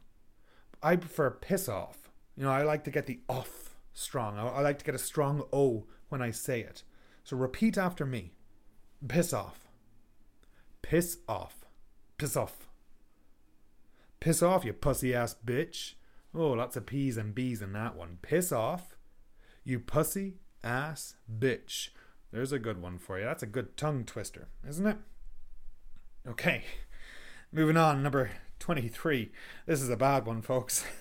[0.81, 4.37] I prefer piss off you know, I like to get the off strong.
[4.37, 6.83] I, I like to get a strong O when I say it.
[7.25, 8.31] So repeat after me.
[9.05, 9.67] Piss off.
[10.81, 11.65] Piss off.
[12.17, 12.69] Piss off.
[14.21, 15.95] Piss off, you pussy ass bitch.
[16.33, 18.19] Oh, lots of P's and B's in that one.
[18.21, 18.95] Piss off,
[19.69, 21.89] you pussy ass bitch.
[22.31, 23.25] There's a good one for you.
[23.25, 24.97] That's a good tongue twister, isn't it?
[26.27, 26.63] Okay,
[27.51, 28.03] moving on.
[28.03, 29.31] Number 23.
[29.65, 30.83] This is a bad one, folks.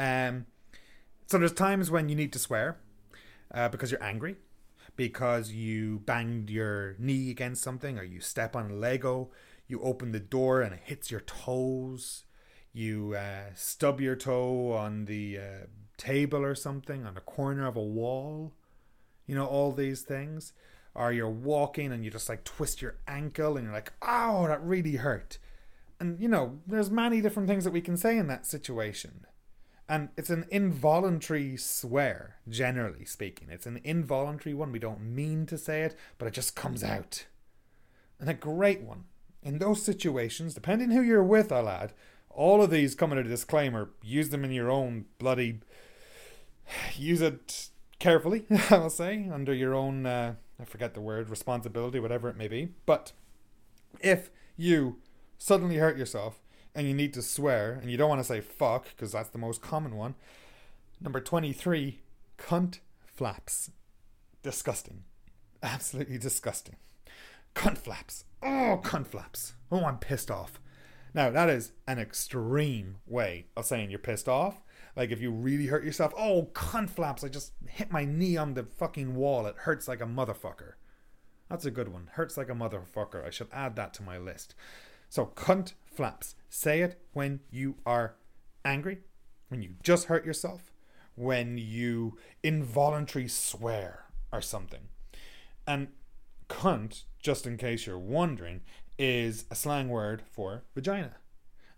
[0.00, 0.46] Um,
[1.26, 2.78] so there's times when you need to swear
[3.52, 4.36] uh, because you're angry,
[4.94, 9.32] because you banged your knee against something, or you step on a Lego,
[9.66, 12.26] you open the door and it hits your toes,
[12.72, 15.66] you uh, stub your toe on the uh,
[15.98, 18.54] table or something, on the corner of a wall.
[19.26, 20.54] You know, all these things.
[20.94, 24.62] Or you're walking and you just like twist your ankle and you're like, oh, that
[24.64, 25.38] really hurt.
[26.00, 29.26] And, you know, there's many different things that we can say in that situation.
[29.88, 33.48] And it's an involuntary swear, generally speaking.
[33.50, 34.72] It's an involuntary one.
[34.72, 37.26] We don't mean to say it, but it just comes out.
[38.20, 39.04] And a great one.
[39.42, 41.92] In those situations, depending who you're with, I'll add,
[42.28, 43.90] all of these come a disclaimer.
[44.02, 45.60] Use them in your own bloody.
[46.96, 52.28] Use it carefully, I'll say, under your own, uh, I forget the word, responsibility, whatever
[52.28, 52.70] it may be.
[52.86, 53.12] But
[54.00, 54.96] if you
[55.38, 56.40] suddenly hurt yourself
[56.74, 59.38] and you need to swear and you don't want to say fuck because that's the
[59.38, 60.14] most common one.
[61.00, 62.00] Number 23,
[62.38, 63.70] cunt flaps.
[64.42, 65.04] Disgusting.
[65.62, 66.76] Absolutely disgusting.
[67.54, 68.24] Cunt flaps.
[68.42, 69.54] Oh, cunt flaps.
[69.70, 70.60] Oh, I'm pissed off.
[71.14, 74.62] Now, that is an extreme way of saying you're pissed off.
[74.98, 77.22] Like if you really hurt yourself, oh, cunt flaps.
[77.22, 79.46] I just hit my knee on the fucking wall.
[79.46, 80.72] It hurts like a motherfucker.
[81.48, 82.10] That's a good one.
[82.14, 83.24] Hurts like a motherfucker.
[83.24, 84.56] I should add that to my list.
[85.08, 86.34] So, cunt flaps.
[86.50, 88.16] Say it when you are
[88.64, 88.98] angry,
[89.46, 90.72] when you just hurt yourself,
[91.14, 94.88] when you involuntarily swear or something.
[95.64, 95.88] And
[96.48, 98.62] cunt, just in case you're wondering,
[98.98, 101.14] is a slang word for vagina.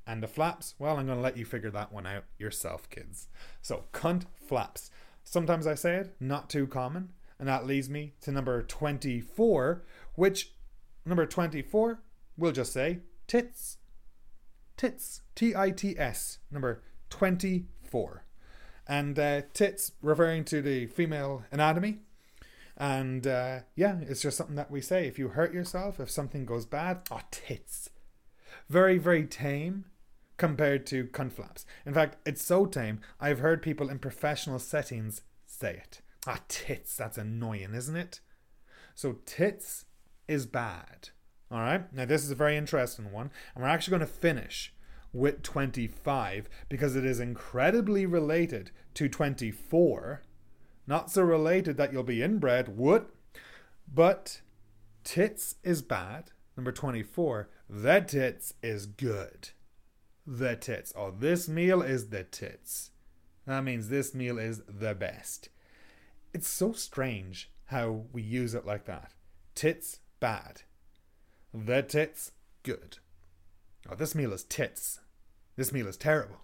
[0.07, 3.29] And the flaps, well, I'm going to let you figure that one out yourself, kids.
[3.63, 4.91] So, cunt flaps.
[5.23, 7.11] Sometimes I say it, not too common.
[7.39, 9.85] And that leads me to number 24,
[10.15, 10.53] which
[11.07, 12.03] number 24,
[12.37, 13.79] we'll just say tits.
[14.77, 15.23] Tits.
[15.35, 16.39] T I T S.
[16.51, 18.25] Number 24.
[18.87, 21.99] And uh, tits referring to the female anatomy.
[22.77, 25.07] And uh, yeah, it's just something that we say.
[25.07, 27.91] If you hurt yourself, if something goes bad, oh, tits.
[28.71, 29.87] Very, very tame
[30.37, 31.67] compared to cunt flaps.
[31.85, 36.01] In fact, it's so tame, I've heard people in professional settings say it.
[36.25, 38.21] Ah, tits, that's annoying, isn't it?
[38.95, 39.87] So, tits
[40.29, 41.09] is bad.
[41.51, 41.93] All right.
[41.93, 43.33] Now, this is a very interesting one.
[43.55, 44.73] And we're actually going to finish
[45.13, 50.23] with 25 because it is incredibly related to 24.
[50.87, 53.11] Not so related that you'll be inbred, what?
[53.93, 54.43] But
[55.03, 56.31] tits is bad.
[56.57, 57.49] Number 24.
[57.73, 59.51] The tits is good.
[60.27, 60.93] The tits.
[60.97, 62.91] Oh, this meal is the tits.
[63.47, 65.51] That means this meal is the best.
[66.35, 69.13] It's so strange how we use it like that.
[69.55, 70.63] Tits, bad.
[71.55, 72.33] The tits,
[72.65, 72.99] good.
[73.89, 74.99] Oh, this meal is tits.
[75.55, 76.41] This meal is terrible.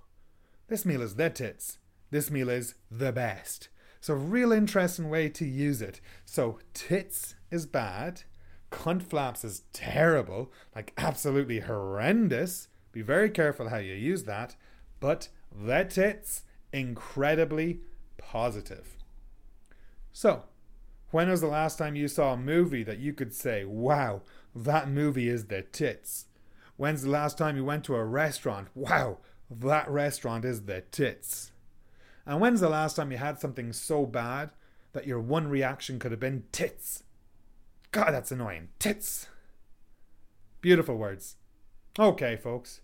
[0.68, 1.78] This meal is the tits.
[2.12, 3.68] This meal is the best.
[4.00, 6.00] So, real interesting way to use it.
[6.24, 8.22] So, tits is bad.
[8.70, 12.68] Cunt flaps is terrible, like absolutely horrendous.
[12.92, 14.56] Be very careful how you use that.
[15.00, 16.42] But the tits,
[16.72, 17.80] incredibly
[18.18, 18.96] positive.
[20.12, 20.44] So,
[21.10, 24.22] when was the last time you saw a movie that you could say, wow,
[24.54, 26.26] that movie is the tits?
[26.76, 28.68] When's the last time you went to a restaurant?
[28.74, 29.18] Wow,
[29.50, 31.52] that restaurant is the tits.
[32.26, 34.50] And when's the last time you had something so bad
[34.92, 37.04] that your one reaction could have been tits?
[37.96, 38.68] God, that's annoying.
[38.78, 39.26] Tits.
[40.60, 41.36] Beautiful words.
[41.98, 42.82] Okay, folks.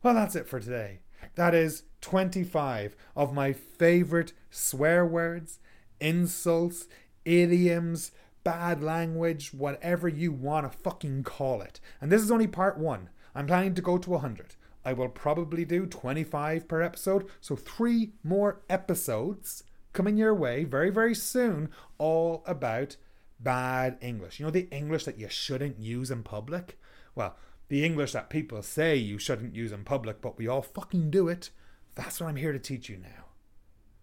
[0.00, 1.00] Well, that's it for today.
[1.34, 5.58] That is 25 of my favorite swear words,
[5.98, 6.86] insults,
[7.24, 8.12] idioms,
[8.44, 11.80] bad language, whatever you want to fucking call it.
[12.00, 13.10] And this is only part one.
[13.34, 14.54] I'm planning to go to 100.
[14.84, 20.90] I will probably do 25 per episode, so three more episodes coming your way very,
[20.90, 22.96] very soon, all about
[23.40, 24.38] bad English.
[24.38, 26.78] You know, the English that you shouldn't use in public?
[27.14, 27.36] Well,
[27.68, 31.28] the English that people say you shouldn't use in public, but we all fucking do
[31.28, 31.50] it.
[31.94, 33.26] That's what I'm here to teach you now.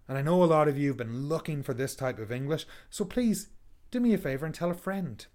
[0.08, 2.68] And I know a lot of you have been looking for this type of English,
[2.90, 3.50] so please
[3.90, 5.26] do me a favour and tell a friend.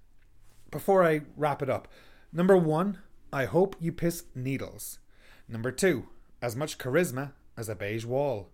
[0.71, 1.89] Before I wrap it up,
[2.33, 2.99] number one,
[3.33, 5.01] I hope you piss needles.
[5.49, 6.07] Number two,
[6.41, 8.51] as much charisma as a beige wall.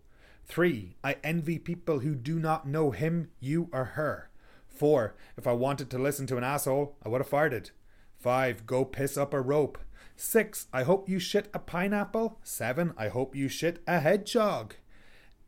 [0.47, 4.30] Three, I envy people who do not know him, you, or her.
[4.77, 7.70] Four, if I wanted to listen to an asshole, I would have farted.
[8.18, 9.79] Five, go piss up a rope.
[10.16, 12.39] Six, I hope you shit a pineapple.
[12.43, 14.74] Seven, I hope you shit a hedgehog.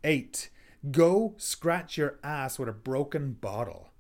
[0.03, 0.51] Eight,
[0.91, 3.91] go scratch your ass with a broken bottle.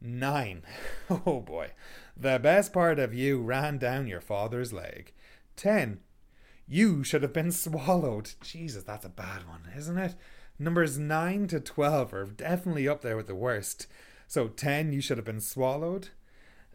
[0.00, 0.62] Nine.
[1.10, 1.70] Oh boy.
[2.16, 5.12] The best part of you ran down your father's leg.
[5.56, 6.00] Ten.
[6.66, 8.32] You should have been swallowed.
[8.42, 10.14] Jesus, that's a bad one, isn't it?
[10.58, 13.86] Numbers 9 to 12 are definitely up there with the worst.
[14.28, 16.10] So 10, you should have been swallowed.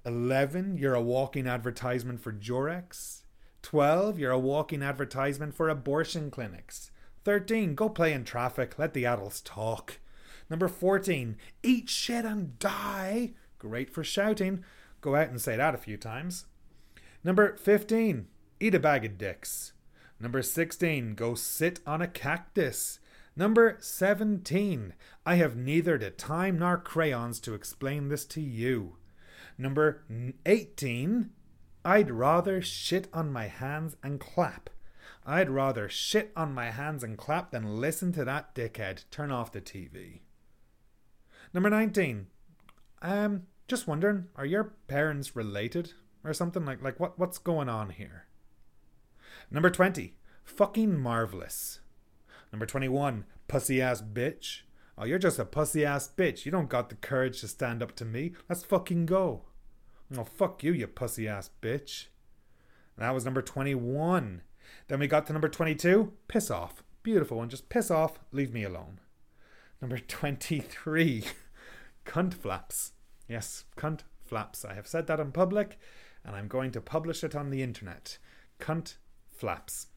[0.06, 3.22] 11, you're a walking advertisement for Durex.
[3.62, 6.92] 12, you're a walking advertisement for abortion clinics.
[7.24, 7.76] 13.
[7.76, 8.78] Go play in traffic.
[8.78, 10.00] Let the adults talk.
[10.50, 11.38] Number 14.
[11.62, 13.32] Eat shit and die.
[13.60, 14.64] Great for shouting.
[15.00, 16.46] Go out and say that a few times.
[17.24, 18.28] Number 15.
[18.60, 19.74] Eat a bag of dicks.
[20.20, 21.16] Number 16.
[21.16, 23.00] Go sit on a cactus.
[23.36, 24.94] Number 17.
[25.26, 28.98] I have neither the time nor crayons to explain this to you.
[29.58, 30.04] Number
[30.46, 31.32] 18.
[31.86, 34.70] I'd rather shit on my hands and clap.
[35.26, 39.06] I'd rather shit on my hands and clap than listen to that dickhead.
[39.10, 40.20] Turn off the TV.
[41.54, 42.28] Number 19.
[43.02, 47.90] Um, just wondering, are your parents related or something like like what what's going on
[47.90, 48.28] here?
[49.50, 50.16] Number 20.
[50.44, 51.80] Fucking marvelous.
[52.54, 53.26] Number 21.
[53.48, 54.62] Pussy ass bitch.
[54.96, 56.46] Oh, you're just a pussy ass bitch.
[56.46, 58.34] You don't got the courage to stand up to me.
[58.48, 59.46] Let's fucking go.
[60.16, 62.06] Oh, fuck you, you pussy ass bitch.
[62.96, 64.44] And that was number 21.
[64.88, 66.14] Then we got to number 22.
[66.28, 66.84] Piss off.
[67.02, 67.50] Beautiful one.
[67.50, 68.20] Just piss off.
[68.32, 69.00] Leave me alone.
[69.82, 71.24] Number 23.
[72.06, 72.92] cunt flaps.
[73.28, 74.64] Yes, cunt flaps.
[74.64, 75.80] I have said that in public
[76.24, 78.20] and I'm going to publish it on the internet.
[78.60, 78.98] Cunt
[79.32, 79.88] flaps.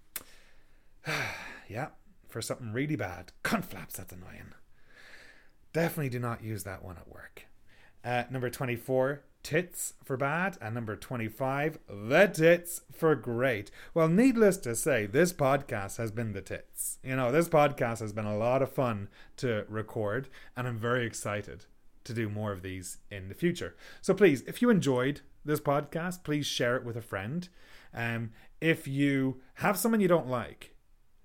[1.69, 1.89] yeah,
[2.37, 3.32] for something really bad.
[3.45, 4.53] Cunt flaps, that's annoying.
[5.72, 7.47] Definitely do not use that one at work.
[8.05, 10.59] Uh, number 24, tits for bad.
[10.61, 13.70] And number 25, the tits for great.
[13.95, 16.99] Well, needless to say, this podcast has been the tits.
[17.03, 19.09] You know, this podcast has been a lot of fun
[19.39, 21.64] to record, and I'm very excited
[22.05, 23.76] to do more of these in the future.
[24.03, 27.49] So please, if you enjoyed this podcast, please share it with a friend.
[27.95, 30.76] Um, if you have someone you don't like,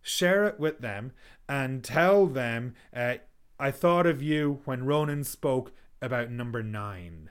[0.02, 1.12] share it with them
[1.48, 3.16] and tell them, uh,
[3.60, 5.72] I thought of you when Ronan spoke
[6.02, 7.30] about number nine.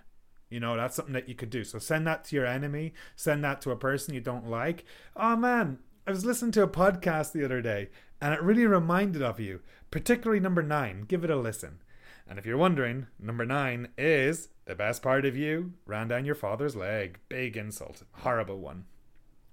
[0.48, 1.64] You know, that's something that you could do.
[1.64, 4.84] So send that to your enemy, send that to a person you don't like.
[5.16, 7.88] Oh man, I was listening to a podcast the other day
[8.20, 9.60] and it really reminded of you,
[9.90, 11.04] particularly number nine.
[11.08, 11.82] Give it a listen.
[12.28, 16.34] And if you're wondering, number nine is the best part of you ran down your
[16.34, 17.18] father's leg.
[17.28, 18.02] Big insult.
[18.12, 18.84] Horrible one.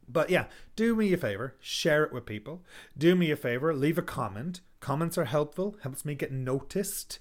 [0.07, 0.45] But yeah,
[0.75, 2.63] do me a favor, share it with people.
[2.97, 4.61] Do me a favor, leave a comment.
[4.79, 7.19] Comments are helpful, helps me get noticed.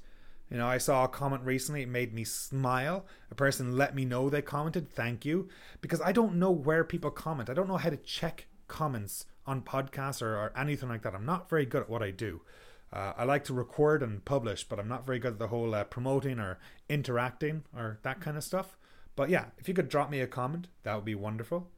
[0.51, 3.05] You know, I saw a comment recently, it made me smile.
[3.31, 5.49] A person let me know they commented, thank you.
[5.81, 7.51] Because I don't know where people comment.
[7.51, 11.15] I don't know how to check comments on podcasts or, or anything like that.
[11.15, 12.43] I'm not very good at what I do.
[12.93, 15.75] Uh, I like to record and publish, but I'm not very good at the whole
[15.75, 18.77] uh, promoting or interacting or that kind of stuff.
[19.17, 21.69] But yeah, if you could drop me a comment, that would be wonderful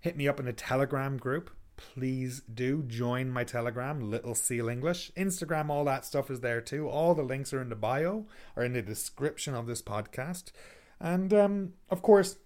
[0.00, 1.50] hit me up in a Telegram group.
[1.76, 5.12] Please do join my Telegram, Little Seal English.
[5.16, 6.88] Instagram, all that stuff is there too.
[6.88, 8.26] All the links are in the bio
[8.56, 10.50] or in the description of this podcast.
[10.98, 12.36] And um, of course,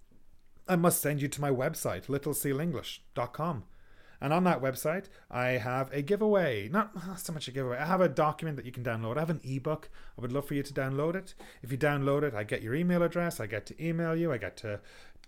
[0.69, 3.65] I must send you to my website, littlesealenglish.com.
[4.23, 6.69] And on that website, I have a giveaway.
[6.69, 7.79] Not, not so much a giveaway.
[7.79, 9.17] I have a document that you can download.
[9.17, 9.91] I have an ebook.
[10.17, 11.35] I would love for you to download it.
[11.61, 13.41] If you download it, I get your email address.
[13.41, 14.31] I get to email you.
[14.31, 14.79] I get to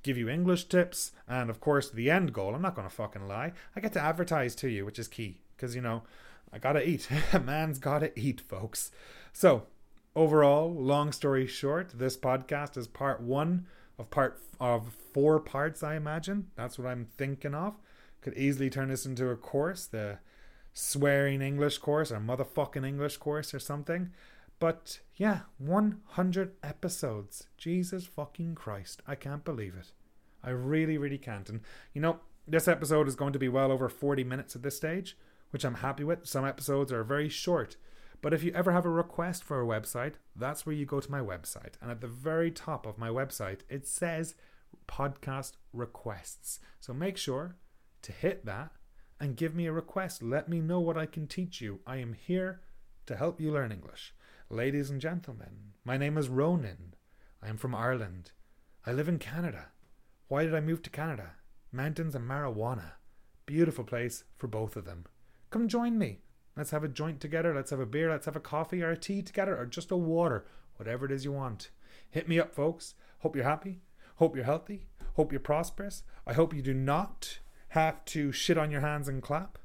[0.04, 2.54] give you English tips, and of course, the end goal.
[2.54, 3.52] I'm not going to fucking lie.
[3.74, 6.02] I get to advertise to you, which is key because you know
[6.52, 7.08] I gotta eat.
[7.32, 8.92] A man's gotta eat, folks.
[9.32, 9.64] So,
[10.14, 13.66] overall, long story short, this podcast is part one
[13.98, 15.82] of part of four parts.
[15.82, 17.74] I imagine that's what I'm thinking of.
[18.20, 20.18] Could easily turn this into a course, the
[20.72, 24.10] swearing English course or motherfucking English course or something.
[24.58, 27.46] But yeah, 100 episodes.
[27.56, 29.02] Jesus fucking Christ.
[29.06, 29.92] I can't believe it.
[30.42, 31.48] I really, really can't.
[31.48, 31.60] And
[31.92, 35.16] you know, this episode is going to be well over 40 minutes at this stage,
[35.50, 36.26] which I'm happy with.
[36.26, 37.76] Some episodes are very short.
[38.20, 41.10] But if you ever have a request for a website, that's where you go to
[41.10, 41.74] my website.
[41.82, 44.34] And at the very top of my website, it says
[44.88, 46.60] podcast requests.
[46.80, 47.56] So make sure
[48.02, 48.72] to hit that
[49.20, 50.22] and give me a request.
[50.22, 51.80] Let me know what I can teach you.
[51.86, 52.60] I am here
[53.06, 54.14] to help you learn English.
[54.54, 56.94] Ladies and gentlemen, my name is Ronan.
[57.42, 58.30] I am from Ireland.
[58.86, 59.70] I live in Canada.
[60.28, 61.32] Why did I move to Canada?
[61.72, 62.92] Mountains and marijuana.
[63.46, 65.06] Beautiful place for both of them.
[65.50, 66.20] Come join me.
[66.56, 67.52] Let's have a joint together.
[67.52, 68.08] Let's have a beer.
[68.08, 70.46] Let's have a coffee or a tea together or just a water.
[70.76, 71.70] Whatever it is you want.
[72.08, 72.94] Hit me up, folks.
[73.18, 73.80] Hope you're happy.
[74.18, 74.86] Hope you're healthy.
[75.14, 76.04] Hope you're prosperous.
[76.28, 77.40] I hope you do not
[77.70, 79.58] have to shit on your hands and clap.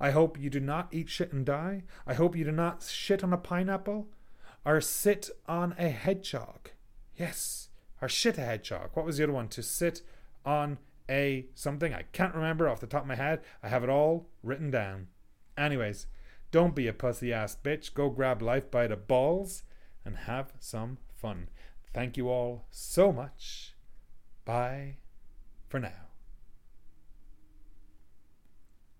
[0.00, 1.82] I hope you do not eat shit and die.
[2.06, 4.06] I hope you do not shit on a pineapple
[4.64, 6.70] or sit on a hedgehog.
[7.16, 7.68] Yes,
[8.00, 8.90] or shit a hedgehog.
[8.94, 9.48] What was the other one?
[9.48, 10.02] To sit
[10.44, 10.78] on
[11.10, 13.40] a something I can't remember off the top of my head.
[13.62, 15.08] I have it all written down.
[15.56, 16.06] Anyways,
[16.50, 17.94] don't be a pussy ass bitch.
[17.94, 19.64] Go grab life by the balls
[20.04, 21.48] and have some fun.
[21.92, 23.74] Thank you all so much.
[24.44, 24.96] Bye
[25.68, 26.07] for now.